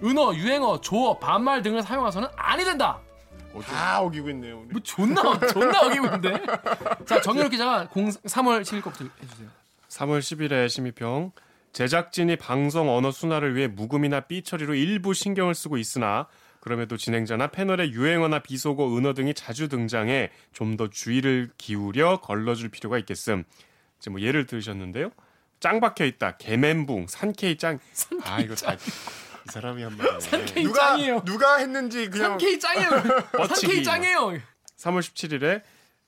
은어, 0.03 0.35
유행어, 0.35 0.79
조어, 0.81 1.17
반말 1.17 1.61
등을 1.63 1.81
사용해서는 1.81 2.27
아니 2.35 2.63
된다. 2.63 2.99
다 3.65 4.01
어기고 4.01 4.29
있네요. 4.29 4.59
우리. 4.59 4.67
뭐 4.67 4.81
존나 4.83 5.39
존나 5.47 5.81
어기고 5.81 6.05
있는데. 6.05 6.39
자 7.05 7.19
정현욱 7.21 7.49
기자가 7.49 7.87
0, 7.95 8.09
3월 8.09 8.61
7일 8.61 8.83
거부터 8.83 9.05
해주세요. 9.23 9.49
3월 9.89 10.19
10일에 10.19 10.69
심의평 10.69 11.31
제작진이 11.77 12.37
방송 12.37 12.89
언어 12.89 13.11
순화를 13.11 13.55
위해 13.55 13.67
묵음이나 13.67 14.21
삐 14.21 14.41
처리로 14.41 14.73
일부 14.73 15.13
신경을 15.13 15.53
쓰고 15.53 15.77
있으나 15.77 16.25
그럼에도 16.59 16.97
진행자나 16.97 17.51
패널의 17.51 17.91
유행어나 17.91 18.39
비속어, 18.39 18.97
은어 18.97 19.13
등이 19.13 19.35
자주 19.35 19.67
등장해 19.69 20.31
좀 20.53 20.75
더 20.75 20.89
주의를 20.89 21.51
기울여 21.59 22.21
걸러줄 22.21 22.69
필요가 22.69 22.97
있겠음. 22.97 23.43
이제 23.99 24.09
뭐 24.09 24.19
예를 24.21 24.47
들으셨는데요. 24.47 25.11
짱 25.59 25.79
박혀 25.79 26.05
있다. 26.05 26.37
개멘붕, 26.37 27.05
산케이 27.09 27.57
짱. 27.59 27.77
아 28.23 28.39
이거 28.39 28.55
다 28.55 28.73
이 28.73 28.77
사람이 29.51 29.83
한 29.83 29.95
말이네. 29.95 30.19
산케이 30.19 30.63
누가 30.63 30.79
짱이에요. 30.87 31.21
누가 31.25 31.57
했는지 31.57 32.09
그냥 32.09 32.39
3K 32.39 32.59
짱이에요. 32.59 32.89
3K 32.89 33.85
짱이에요. 33.85 34.17
3월 34.79 34.99
17일에 35.01 35.61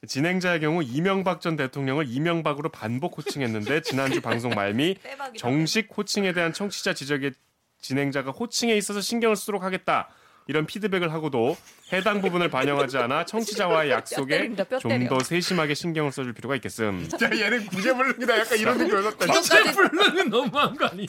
진행자의 0.07 0.61
경우 0.61 0.81
이명박 0.81 1.41
전 1.41 1.55
대통령을 1.55 2.05
이명박으로 2.07 2.69
반복 2.69 3.17
호칭했는데 3.17 3.81
지난주 3.83 4.21
방송 4.21 4.51
말미 4.51 4.95
정식 5.37 5.89
호칭에 5.95 6.33
대한 6.33 6.53
청취자 6.53 6.93
지적에 6.93 7.31
진행자가 7.81 8.31
호칭에 8.31 8.75
있어서 8.77 9.01
신경을 9.01 9.35
쓰도록 9.35 9.63
하겠다. 9.63 10.09
이런 10.47 10.65
피드백을 10.65 11.13
하고도 11.13 11.55
해당 11.93 12.21
부분을 12.21 12.49
반영하지 12.49 12.97
않아 12.97 13.23
청취자와의 13.27 13.91
약속에 13.91 14.51
좀. 14.79 15.07
더 15.07 15.19
세심하게 15.19 15.75
신경을 15.75 16.11
써줄 16.11 16.33
필요가 16.33 16.55
있겠음. 16.55 17.07
야 17.21 17.29
얘는 17.31 17.67
구제불능이다 17.67 18.39
약간 18.39 18.57
이런 18.57 18.77
느낌 18.79 18.95
얻었다. 18.97 19.27
전체 19.27 19.71
불르는 19.71 20.29
너무한 20.29 20.75
거 20.75 20.87
아니야? 20.87 21.05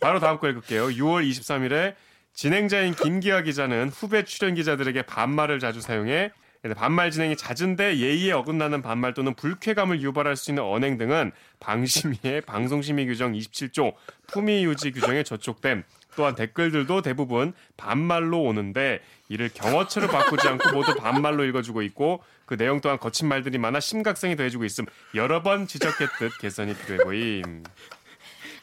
바로 0.00 0.20
다음 0.20 0.38
거 0.38 0.50
읽을게요. 0.50 0.88
6월 0.88 1.28
23일에 1.30 1.94
진행자인 2.34 2.94
김기아 2.94 3.40
기자는 3.42 3.88
후배 3.88 4.24
출연 4.24 4.54
기자들에게 4.54 5.02
반말을 5.02 5.60
자주 5.60 5.80
사용해 5.80 6.30
반말 6.76 7.10
진행이 7.10 7.36
잦은데 7.36 7.98
예의에 7.98 8.32
어긋나는 8.32 8.82
반말 8.82 9.14
또는 9.14 9.34
불쾌감을 9.34 10.02
유발할 10.02 10.36
수 10.36 10.50
있는 10.50 10.64
언행 10.64 10.98
등은 10.98 11.32
방심위의 11.60 12.42
방송심의 12.46 13.06
규정 13.06 13.32
27조 13.32 13.94
품위 14.26 14.64
유지 14.64 14.90
규정에 14.92 15.22
저촉됨. 15.22 15.84
또한 16.16 16.34
댓글들도 16.34 17.02
대부분 17.02 17.52
반말로 17.76 18.42
오는데 18.42 19.00
이를 19.28 19.50
경어체로 19.54 20.08
바꾸지 20.08 20.48
않고 20.48 20.72
모두 20.72 20.96
반말로 20.96 21.44
읽어주고 21.44 21.82
있고 21.82 22.24
그 22.44 22.56
내용 22.56 22.80
또한 22.80 22.98
거친 22.98 23.28
말들이 23.28 23.56
많아 23.58 23.78
심각성이 23.78 24.34
더해지고 24.34 24.64
있음. 24.64 24.86
여러 25.14 25.42
번 25.42 25.68
지적했듯 25.68 26.38
개선이 26.40 26.74
필요해 26.74 27.04
보임. 27.04 27.62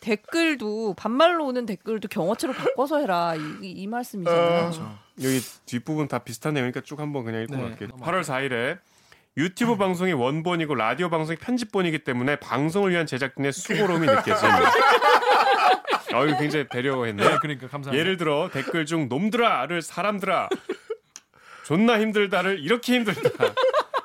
댓글도 0.01 0.95
반말로 0.95 1.45
오는 1.45 1.65
댓글도 1.65 2.09
경어체로 2.09 2.51
바꿔서 2.51 2.99
해라 2.99 3.35
이, 3.35 3.39
이, 3.61 3.71
이 3.71 3.87
말씀이잖아요. 3.87 5.04
여기 5.23 5.39
뒷부분 5.65 6.07
다 6.07 6.19
비슷한 6.19 6.53
내용이니까 6.53 6.81
쭉 6.81 6.99
한번 6.99 7.23
그냥 7.23 7.43
읽고 7.43 7.55
네, 7.55 7.61
갈게요. 7.61 7.89
넘어갈게요. 7.89 8.21
8월 8.21 8.23
4일에 8.49 8.79
유튜브 9.37 9.75
방송이 9.75 10.13
원본이고 10.13 10.75
라디오 10.75 11.09
방송이 11.09 11.37
편집본이기 11.37 11.99
때문에 11.99 12.37
방송을 12.37 12.91
위한 12.91 13.05
제작진의 13.05 13.51
수고로움이 13.53 14.05
느껴집니다. 14.07 14.71
어유 16.15 16.37
굉장히 16.37 16.67
배려했네. 16.67 17.39
그러니까 17.41 17.67
감사합니다. 17.67 17.97
예를 17.97 18.17
들어 18.17 18.49
댓글 18.51 18.85
중 18.85 19.09
놈들아를 19.09 19.81
사람들아 19.81 20.49
존나 21.65 21.99
힘들다를 21.99 22.59
이렇게 22.59 22.93
힘들다. 22.95 23.53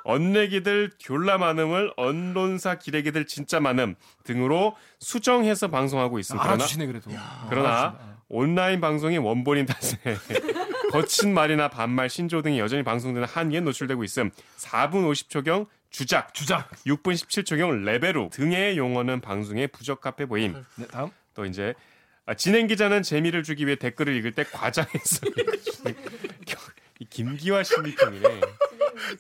언내기들 0.03 0.93
졸라 0.99 1.39
많음을 1.39 1.93
언론사 1.97 2.77
기레기들 2.77 3.27
진짜 3.27 3.61
많음 3.61 3.95
등으로 4.25 4.77
수정해서 4.99 5.69
방송하고 5.69 6.19
있음. 6.19 6.37
그러나 6.39 6.55
알아주시네 6.55 6.87
그래도. 6.87 7.11
그러나 7.49 7.69
알아주시네. 7.69 8.11
온라인 8.31 8.81
방송이 8.81 9.19
원본인 9.19 9.67
탓에 9.67 9.99
거친 10.91 11.35
말이나 11.35 11.69
반말, 11.69 12.09
신조 12.09 12.43
등이 12.43 12.59
여전히 12.59 12.83
방송되는 12.83 13.29
한계에 13.29 13.61
노출되고 13.61 14.03
있음. 14.05 14.31
4분 14.57 15.11
50초경 15.11 15.67
주작, 15.91 16.33
주작. 16.33 16.71
6분 16.87 17.15
17초경 17.15 17.85
레벨우 17.85 18.31
등의 18.31 18.79
용어는 18.79 19.21
방송에 19.21 19.67
부적합해 19.67 20.27
보임. 20.27 20.55
네 20.77 20.87
다음. 20.87 21.11
또 21.35 21.45
이제 21.45 21.75
아, 22.27 22.35
진행 22.35 22.69
기자는 22.69 23.03
재미를 23.03 23.43
주기 23.43 23.67
위해 23.67 23.77
댓글을 23.77 24.15
읽을 24.17 24.33
때 24.33 24.45
과장해서 24.45 25.27
김기화 27.11 27.65
심리평이네. 27.65 28.41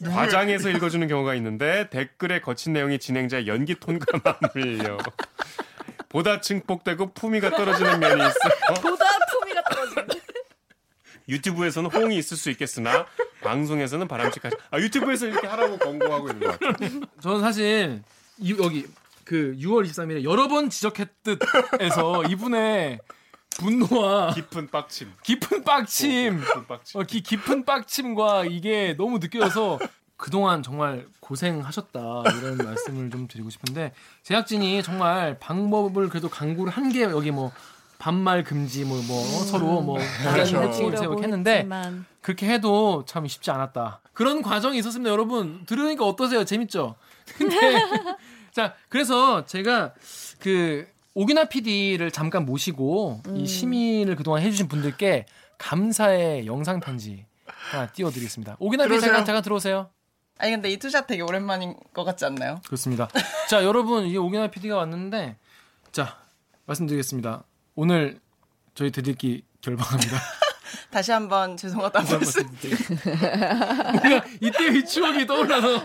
과장해서 0.04 0.70
읽어주는 0.70 1.06
경우가 1.08 1.34
있는데 1.36 1.88
댓글의 1.90 2.42
거친 2.42 2.72
내용이 2.72 2.98
진행자의 2.98 3.48
연기 3.48 3.74
톤과 3.74 4.20
맞물려 4.40 4.98
보다 6.10 6.40
증폭되고 6.40 7.14
품위가 7.14 7.50
떨어지는 7.50 7.98
면이 8.00 8.20
있어 8.20 8.34
보다 8.82 9.04
품위가 9.32 9.62
떨어지는. 9.62 10.08
유튜브에서는 11.28 11.88
호응이 11.90 12.18
있을 12.18 12.36
수 12.36 12.50
있겠으나 12.50 13.06
방송에서는 13.42 14.06
바람직하지. 14.08 14.56
아 14.72 14.78
유튜브에서 14.80 15.26
이렇게 15.26 15.46
하라고 15.46 15.78
권고하고 15.78 16.28
있는 16.30 16.48
것 16.48 16.58
같아. 16.58 16.86
저는 17.22 17.40
사실 17.40 18.02
이, 18.38 18.56
여기 18.60 18.86
그 19.24 19.54
6월 19.58 19.88
23일에 19.88 20.24
여러 20.24 20.48
번 20.48 20.68
지적했듯에서 20.68 22.24
이분의 22.28 22.98
분노와 23.58 24.32
깊은 24.34 24.68
빡침. 24.68 25.12
깊은 25.22 25.62
빡침, 25.62 26.40
깊은 26.40 26.66
빡침. 26.66 27.00
어, 27.00 27.04
기, 27.04 27.20
깊은 27.22 27.64
빡침과 27.64 28.46
이게 28.46 28.94
너무 28.98 29.20
느껴져서 29.20 29.78
그동안 30.20 30.62
정말 30.62 31.06
고생하셨다 31.20 31.98
이런 32.38 32.56
말씀을 32.64 33.10
좀 33.10 33.26
드리고 33.26 33.48
싶은데 33.50 33.92
제작진이 34.22 34.82
정말 34.82 35.38
방법을 35.38 36.08
그래도 36.08 36.28
강구를 36.28 36.72
한 36.72 36.90
게 36.90 37.02
여기 37.04 37.30
뭐 37.30 37.52
반말 37.98 38.42
금지 38.44 38.84
뭐, 38.84 39.00
뭐 39.06 39.22
서로 39.44 39.80
뭐 39.80 39.98
그렇죠. 40.32 40.62
해칭을 40.62 40.96
세우고 40.96 41.22
했는데 41.22 41.56
했지만 41.58 42.04
그렇게 42.22 42.48
해도 42.48 43.04
참 43.06 43.26
쉽지 43.26 43.50
않았다. 43.50 44.00
그런 44.12 44.42
과정이 44.42 44.78
있었습니다, 44.78 45.10
여러분. 45.10 45.64
들으니까 45.66 46.04
어떠세요? 46.06 46.44
재밌죠? 46.44 46.96
근데 47.36 47.56
자, 48.52 48.74
그래서 48.88 49.44
제가 49.46 49.92
그 50.40 50.86
오기나 51.14 51.44
PD를 51.44 52.10
잠깐 52.10 52.44
모시고 52.46 53.22
이 53.34 53.46
심의를 53.46 54.16
그동안 54.16 54.42
해주신 54.42 54.68
분들께 54.68 55.26
감사의 55.58 56.46
영상 56.46 56.80
편지 56.80 57.26
하나 57.46 57.86
띄워드리겠습니다. 57.86 58.56
오기나 58.58 58.86
PD. 58.86 59.00
잠깐 59.00 59.24
잠깐 59.24 59.42
들어오세요. 59.42 59.90
아니 60.40 60.52
근데 60.52 60.70
이 60.70 60.78
two 60.78 60.90
shot 60.90 61.06
되게 61.06 61.22
오랜만인 61.22 61.74
것 61.92 62.04
같지 62.04 62.24
않나요? 62.24 62.60
그렇습니다. 62.66 63.08
자, 63.50 63.62
여러분, 63.62 64.06
이 64.06 64.16
오기나 64.16 64.46
PD가 64.48 64.76
왔는데, 64.76 65.36
자, 65.92 66.16
말씀드리겠습니다. 66.64 67.44
오늘 67.74 68.18
저희 68.74 68.90
댓읽기 68.90 69.44
결방합니다. 69.60 70.16
다시 70.90 71.12
한번 71.12 71.56
죄송하다는 71.58 72.10
말씀. 72.10 72.42
뭔가 73.92 74.24
이때의 74.40 74.86
추억이 74.86 75.26
떠올라서 75.26 75.84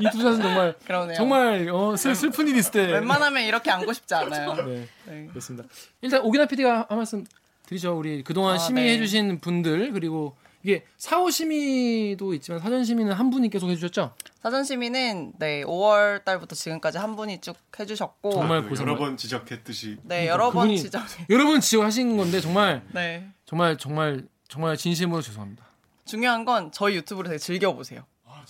이 0.00 0.04
two 0.10 0.20
shot은 0.20 0.42
정말 0.42 0.74
그러네요. 0.86 1.16
정말 1.16 1.68
어, 1.70 1.96
슬, 1.96 2.14
슬픈 2.14 2.48
일 2.48 2.56
있을 2.56 2.72
때. 2.72 2.92
웬만하면 2.92 3.42
이렇게 3.42 3.70
앉고 3.70 3.92
싶지 3.92 4.14
않아요. 4.16 4.54
네, 4.54 4.88
네. 5.06 5.26
그렇습니다. 5.28 5.68
일단 6.00 6.22
오기나 6.22 6.46
PD가 6.46 6.86
한 6.88 6.96
말씀 6.98 7.24
드리죠. 7.66 7.96
우리 7.96 8.22
그동안 8.24 8.54
아, 8.54 8.58
심의해주신 8.58 9.40
분들 9.40 9.92
그리고 9.92 10.34
이게 10.62 10.84
사후 10.98 11.30
심의도 11.30 12.34
있지만 12.34 12.60
사전 12.60 12.84
심의는 12.84 13.12
한 13.12 13.30
분이 13.30 13.48
계속 13.48 13.70
해주셨죠. 13.70 14.14
사전 14.42 14.62
시민은 14.64 15.32
네 15.38 15.64
5월 15.64 16.24
달부터 16.24 16.54
지금까지 16.54 16.98
한 16.98 17.16
분이 17.16 17.40
쭉 17.40 17.56
해주셨고 17.78 18.30
정말 18.32 18.68
고생. 18.68 18.86
여러 18.86 18.98
번 18.98 19.16
지적했듯이 19.16 19.98
네 20.02 20.28
여러 20.28 20.50
번 20.50 20.76
지적. 20.76 21.02
여러 21.30 21.46
분 21.46 21.60
지원하신 21.60 22.16
건데 22.16 22.40
정말 22.40 22.82
네 22.92 23.28
정말 23.46 23.76
정말 23.78 24.22
정말 24.48 24.76
진심으로 24.76 25.22
죄송합니다. 25.22 25.64
중요한 26.04 26.44
건 26.44 26.70
저희 26.72 26.96
유튜브를 26.96 27.28
되게 27.30 27.38
즐겨 27.38 27.72
보세요. 27.72 28.04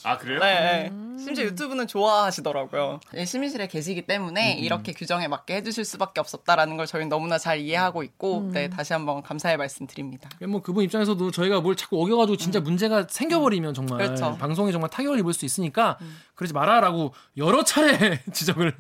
아 0.05 0.19
그래요? 0.19 0.41
네, 0.41 0.91
네. 0.91 1.21
심지어 1.23 1.45
유튜브는 1.45 1.87
좋아하시더라고요. 1.87 3.01
예, 3.15 3.25
심의실에 3.25 3.67
계시기 3.69 4.03
때문에 4.03 4.55
이렇게 4.55 4.93
규정에 4.93 5.29
맞게 5.29 5.57
해주실 5.57 5.85
수밖에 5.85 6.21
없었다라는 6.21 6.77
걸 6.77 6.87
저희는 6.87 7.09
너무나 7.09 7.37
잘 7.39 7.59
이해하고 7.59 8.03
있고, 8.03 8.51
네, 8.53 8.71
다시 8.71 8.93
한번 8.95 9.23
감사의 9.23 9.59
말씀 9.59 9.87
드립니다. 9.87 10.31
뭐 10.49 10.63
그분 10.63 10.85
입장에서도 10.85 11.31
저희가 11.31 11.61
뭘 11.61 11.77
자꾸 11.77 12.03
어겨가지고 12.03 12.37
진짜 12.37 12.61
문제가 12.61 13.07
생겨버리면 13.09 13.75
정말 13.75 13.99
그렇죠. 13.99 14.37
방송에 14.39 14.73
정말 14.73 14.89
타격을 14.91 15.19
입을 15.19 15.35
수 15.35 15.45
있으니까 15.45 15.99
그러지 16.35 16.55
마라라고 16.55 17.13
여러 17.37 17.63
차례 17.65 18.23
지적을 18.33 18.75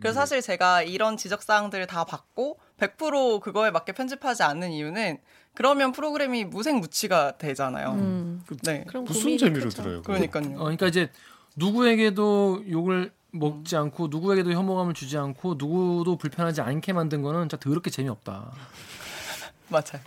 그래서 0.00 0.20
사실 0.20 0.42
제가 0.42 0.82
이런 0.82 1.16
지적 1.16 1.42
사항들을 1.42 1.86
다 1.86 2.04
받고 2.04 2.58
100% 2.78 3.40
그거에 3.40 3.70
맞게 3.70 3.92
편집하지 3.92 4.42
않는 4.42 4.70
이유는 4.72 5.18
그러면 5.54 5.92
프로그램이 5.92 6.44
무색무취가 6.44 7.38
되잖아요. 7.38 7.92
음. 7.92 8.44
네. 8.62 8.84
그럼 8.86 9.04
무슨 9.04 9.38
재미로 9.38 9.64
크죠. 9.64 9.82
들어요? 9.82 10.02
그거? 10.02 10.12
그러니까요. 10.12 10.56
어, 10.56 10.64
그러니까 10.64 10.86
이제 10.88 11.10
누구에게도 11.56 12.64
욕을 12.70 13.12
먹지 13.30 13.76
않고 13.76 14.08
누구에게도 14.08 14.52
혐오감을 14.52 14.92
주지 14.94 15.16
않고 15.16 15.54
누구도 15.58 16.16
불편하지 16.16 16.60
않게 16.60 16.92
만든 16.92 17.22
거는 17.22 17.42
진짜 17.48 17.56
더럽게 17.58 17.90
재미없다. 17.90 18.52
맞아요. 19.68 20.02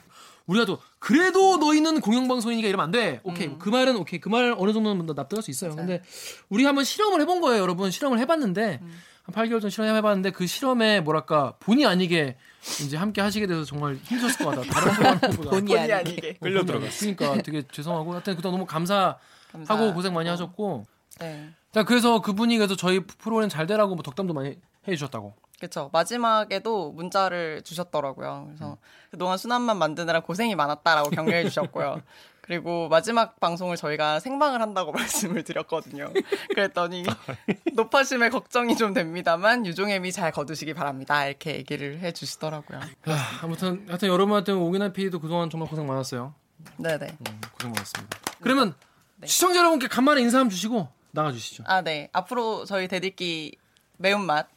우리가 0.46 0.66
또 0.66 0.80
그래도 0.98 1.58
너희는 1.58 2.02
공영방송이니까 2.02 2.68
이러면 2.68 2.86
안 2.86 2.92
돼. 2.92 3.20
오케이 3.24 3.52
그 3.60 3.70
말은 3.70 3.96
오케이 3.98 4.20
그 4.20 4.30
말 4.30 4.56
어느 4.58 4.74
정도는 4.74 5.06
납득할 5.16 5.44
수 5.44 5.52
있어요. 5.52 5.76
근데 5.76 6.02
우리 6.50 6.66
한번 6.66 6.84
실험을 6.86 7.22
해본 7.22 7.42
거예요, 7.42 7.62
여러분. 7.62 7.92
실험을 7.92 8.18
해봤는데 8.20 8.80
한 9.30 9.50
8개월 9.50 9.62
전 9.62 9.70
실험해봤는데 9.70 10.32
그 10.32 10.48
실험에 10.48 11.02
뭐랄까 11.02 11.54
본의 11.60 11.86
아니게 11.86 12.38
이제 12.84 12.98
함께 12.98 13.22
하시게 13.22 13.48
돼서 13.48 13.64
정말 13.64 13.96
힘드셨을 13.96 14.46
것 14.46 14.56
같아. 14.56 14.70
다른 14.70 14.94
프로그램보다 14.94 15.50
본의 15.52 15.78
본의 15.78 15.94
아니게. 15.94 16.34
끌려 16.34 16.66
들어갔어. 16.66 17.00
그러니까 17.16 17.42
되게 17.42 17.64
죄송하고 17.72 18.14
하여튼 18.14 18.36
그동안 18.36 18.58
너무 18.60 18.66
감사하고 18.66 19.20
감사. 19.54 19.94
고생 19.94 20.14
많이 20.14 20.30
하셨고 20.30 20.86
네. 21.20 21.50
자 21.72 21.84
그래서 21.84 22.22
그분이 22.22 22.58
그래서 22.58 22.76
저희 22.76 23.00
프로그램 23.02 23.50
잘 23.50 23.68
되라고 23.68 23.96
뭐 23.96 24.04
덕담도 24.04 24.34
많이 24.34 24.58
해주셨다고. 24.88 25.34
그렇죠. 25.60 25.90
마지막에도 25.92 26.92
문자를 26.92 27.62
주셨더라고요. 27.64 28.46
그래서 28.48 28.78
그동안 29.12 29.38
순한만 29.38 29.78
만드느라 29.78 30.22
고생이 30.22 30.56
많았다라고 30.56 31.10
격려해 31.10 31.44
주셨고요. 31.44 32.02
그리고 32.50 32.90
마지막 32.90 33.40
방송을 33.40 33.78
저희가 33.78 34.20
생방을 34.20 34.60
한다고 34.60 34.92
말씀을 34.92 35.44
드렸거든요. 35.44 36.12
그랬더니 36.50 37.06
노파심에 37.74 38.30
걱정이 38.30 38.76
좀 38.76 38.96
됩니다만 38.96 39.68
유종애미 39.68 40.12
잘 40.12 40.32
거두시기 40.32 40.74
바랍니다. 40.74 41.28
이렇게 41.28 41.58
얘기를 41.58 42.00
해 42.00 42.12
주시더라고요. 42.12 42.80
아, 43.06 43.40
아무튼 43.44 43.86
하여튼 43.88 44.10
여러분한테 44.10 44.54
오기나 44.54 44.94
피도 44.94 45.20
그동안 45.20 45.52
정말 45.52 45.70
고생 45.70 45.86
많았어요. 45.86 46.34
네네. 46.78 47.18
음, 47.20 47.42
고생 47.52 47.72
많았습니다. 47.72 48.18
그러면 48.42 48.74
시청자 49.26 49.60
여러분께 49.60 49.88
간만에 49.88 50.20
인사 50.22 50.40
한번 50.40 50.50
주시고 50.50 50.88
나가주시죠. 51.12 51.66
아, 51.68 51.84
네. 51.84 52.10
앞으로 52.14 52.66
저희 52.66 52.88
대들기 52.88 53.58
매운맛 53.98 54.48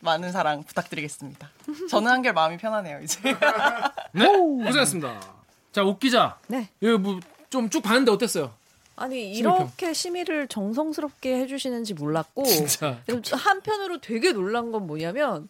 많은 0.00 0.32
사랑 0.32 0.62
부탁드리겠습니다. 0.62 1.50
저는 1.90 2.10
한결 2.10 2.32
마음이 2.32 2.56
편하네요, 2.56 3.00
이제. 3.02 3.20
네, 4.12 4.26
고생했습니다. 4.26 5.43
자, 5.74 5.82
옥 5.82 5.98
기자. 5.98 6.38
네. 6.46 6.68
여기 6.82 6.96
뭐좀 6.96 7.68
쭉 7.68 7.82
봤는데 7.82 8.12
어땠어요? 8.12 8.54
아니. 8.94 9.32
이렇게 9.32 9.92
심의를 9.92 10.46
정성스럽게 10.46 11.36
해주시는지 11.40 11.94
몰랐고 11.94 12.44
진짜. 12.46 13.00
한편으로 13.32 13.98
되게 14.00 14.30
놀란 14.32 14.70
건 14.70 14.86
뭐냐면 14.86 15.48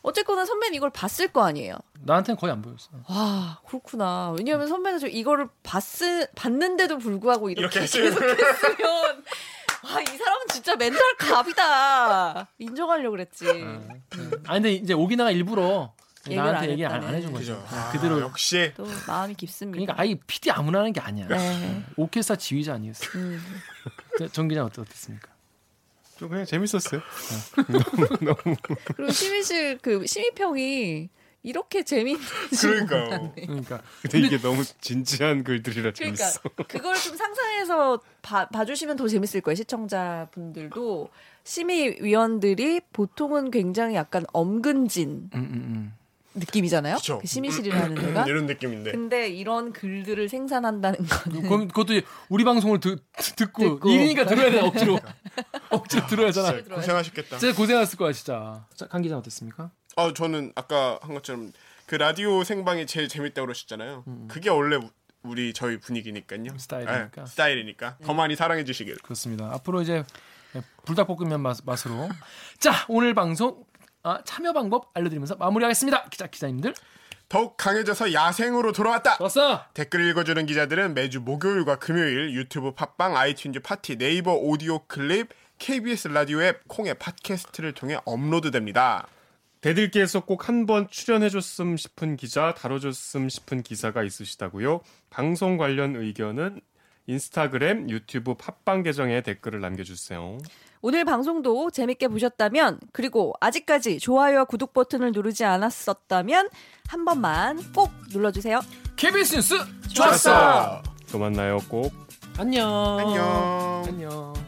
어쨌거나 0.00 0.46
선배는 0.46 0.74
이걸 0.74 0.88
봤을 0.88 1.28
거 1.28 1.44
아니에요. 1.44 1.76
나한테는 2.00 2.38
거의 2.38 2.50
안 2.50 2.62
보였어. 2.62 2.88
와 3.10 3.60
그렇구나. 3.66 4.34
왜냐하면 4.38 4.68
선배는 4.68 5.00
저 5.00 5.06
이거를 5.06 5.48
봤을 5.62 6.28
봤는데도 6.34 6.96
불구하고 6.96 7.50
이렇게, 7.50 7.80
이렇게. 7.80 8.00
계속했으면 8.00 9.24
와이 9.84 10.06
사람은 10.06 10.46
진짜 10.50 10.76
멘탈 10.76 11.00
갑이다. 11.18 12.48
인정하려고 12.58 13.10
그랬지. 13.10 13.44
아 14.46 14.54
근데 14.54 14.72
이제 14.72 14.94
오기나가 14.94 15.30
일부러 15.30 15.92
나한테 16.36 16.58
안 16.58 16.70
얘기 16.70 16.84
안. 16.86 17.04
안 17.04 17.14
해준 17.14 17.32
거죠. 17.32 17.62
아, 17.70 17.90
그대로. 17.92 18.20
역시 18.20 18.72
또 18.76 18.86
마음이 19.06 19.34
깊습니다. 19.34 19.76
그러니까 19.76 20.00
아예 20.02 20.14
PD 20.26 20.50
아무나 20.50 20.80
하는 20.80 20.92
게 20.92 21.00
아니야. 21.00 21.26
네. 21.28 21.84
오케스트라 21.96 22.36
지휘자 22.36 22.74
아니었어. 22.74 23.06
음. 23.18 23.42
자, 24.18 24.28
정 24.28 24.48
기자 24.48 24.64
어땠, 24.64 24.80
어땠습니까? 24.80 25.28
좀 26.16 26.28
그냥 26.30 26.44
재밌었어요. 26.44 27.00
그리고 28.96 29.12
심의실 29.12 29.78
그 29.80 30.04
심의평이 30.06 31.08
이렇게 31.44 31.84
재미있는 31.84 32.26
그러니까요. 32.60 33.32
그러니까 33.36 33.80
근데 34.02 34.18
이게 34.18 34.38
너무 34.38 34.64
진지한 34.80 35.44
글들이라 35.44 35.92
그러니까 35.92 36.16
재밌어. 36.16 36.40
그걸 36.66 36.96
좀 36.96 37.16
상상해서 37.16 38.00
봐, 38.22 38.48
봐주시면 38.48 38.96
더 38.96 39.06
재밌을 39.06 39.40
거예요 39.40 39.54
시청자분들도 39.54 41.08
심의위원들이 41.44 42.80
보통은 42.92 43.50
굉장히 43.52 43.94
약간 43.94 44.24
엄근진 44.32 45.30
음, 45.34 45.38
음, 45.40 45.52
음. 45.54 45.92
느낌이잖아요 46.38 46.96
그쵸. 46.96 47.18
그 47.20 47.26
심의실이라는 47.26 47.94
데가 47.94 48.24
이런 48.26 48.46
느낌인데. 48.46 48.92
근데 48.92 49.28
이런 49.28 49.72
글들을 49.72 50.28
생산한다는 50.28 50.98
거는 51.06 51.42
그럼 51.42 51.68
그것도 51.68 52.00
우리 52.28 52.44
방송을 52.44 52.80
듣, 52.80 53.04
듣고, 53.36 53.62
듣고. 53.74 53.90
일이니까 53.90 54.26
들어야 54.26 54.50
돼 54.50 54.60
억지로 54.60 54.98
억지로 55.70 56.06
들어야 56.06 56.28
하잖아. 56.28 56.52
진짜 56.56 56.74
고생하셨겠다. 56.74 57.38
진짜 57.38 57.56
고생했을 57.56 57.98
거야 57.98 58.12
진짜. 58.12 58.66
자, 58.74 58.86
강 58.88 59.02
기자 59.02 59.16
어땠습니까? 59.18 59.70
아 59.96 60.12
저는 60.14 60.52
아까 60.54 60.98
한 61.02 61.14
것처럼 61.14 61.52
그 61.86 61.94
라디오 61.96 62.44
생방이 62.44 62.86
제일 62.86 63.08
재밌다고 63.08 63.46
그러셨잖아요. 63.46 64.04
그게 64.28 64.50
원래 64.50 64.76
우- 64.76 64.90
우리 65.22 65.52
저희 65.52 65.78
분위기니까요. 65.78 66.56
스타일이니까. 66.56 67.10
네, 67.22 67.26
스타일이니까 67.26 67.98
더 68.04 68.14
많이 68.14 68.36
사랑해 68.36 68.64
주시길. 68.64 68.98
그렇습니다. 68.98 69.50
앞으로 69.54 69.82
이제 69.82 70.04
불닭볶음면 70.86 71.40
맛, 71.40 71.58
맛으로 71.64 72.08
자 72.58 72.72
오늘 72.88 73.14
방송 73.14 73.62
아, 73.62 73.67
참여 74.24 74.52
방법 74.52 74.90
알려드리면서 74.94 75.36
마무리하겠습니다. 75.36 76.08
기자 76.10 76.26
기자님들 76.26 76.74
더욱 77.28 77.56
강해져서 77.58 78.14
야생으로 78.14 78.72
돌아왔다. 78.72 79.18
좋았어. 79.18 79.64
댓글 79.74 80.08
읽어주는 80.08 80.46
기자들은 80.46 80.94
매주 80.94 81.20
목요일과 81.20 81.78
금요일 81.78 82.32
유튜브 82.34 82.72
팟빵, 82.72 83.12
아이튠즈 83.14 83.62
팟티, 83.62 83.96
네이버 83.96 84.32
오디오 84.32 84.86
클립, 84.86 85.28
KBS 85.58 86.08
라디오 86.08 86.40
앱, 86.42 86.66
콩의 86.68 86.94
팟캐스트를 86.94 87.72
통해 87.74 87.98
업로드됩니다. 88.06 89.06
대들기에서 89.60 90.20
꼭 90.20 90.48
한 90.48 90.64
번 90.66 90.88
출연해줬음 90.88 91.76
싶은 91.76 92.16
기자, 92.16 92.54
다뤄줬음 92.54 93.28
싶은 93.28 93.62
기사가 93.62 94.04
있으시다고요? 94.04 94.80
방송 95.10 95.58
관련 95.58 95.96
의견은 95.96 96.60
인스타그램, 97.08 97.90
유튜브 97.90 98.34
팟빵 98.34 98.84
계정에 98.84 99.20
댓글을 99.22 99.60
남겨주세요. 99.60 100.38
오늘 100.80 101.04
방송도 101.04 101.70
재밌게 101.70 102.08
보셨다면 102.08 102.80
그리고 102.92 103.32
아직까지 103.40 103.98
좋아요와 103.98 104.44
구독 104.44 104.72
버튼을 104.72 105.12
누르지 105.12 105.44
않았었다면 105.44 106.48
한 106.88 107.04
번만 107.04 107.60
꼭 107.74 107.90
눌러주세요 108.10 108.60
KBS 108.96 109.36
뉴스 109.36 109.54
좋았어. 109.94 110.82
또 111.10 111.18
만나요, 111.18 111.58
꼭. 111.68 111.92
안녕. 112.36 112.98
안녕. 112.98 113.84
안녕. 113.86 114.47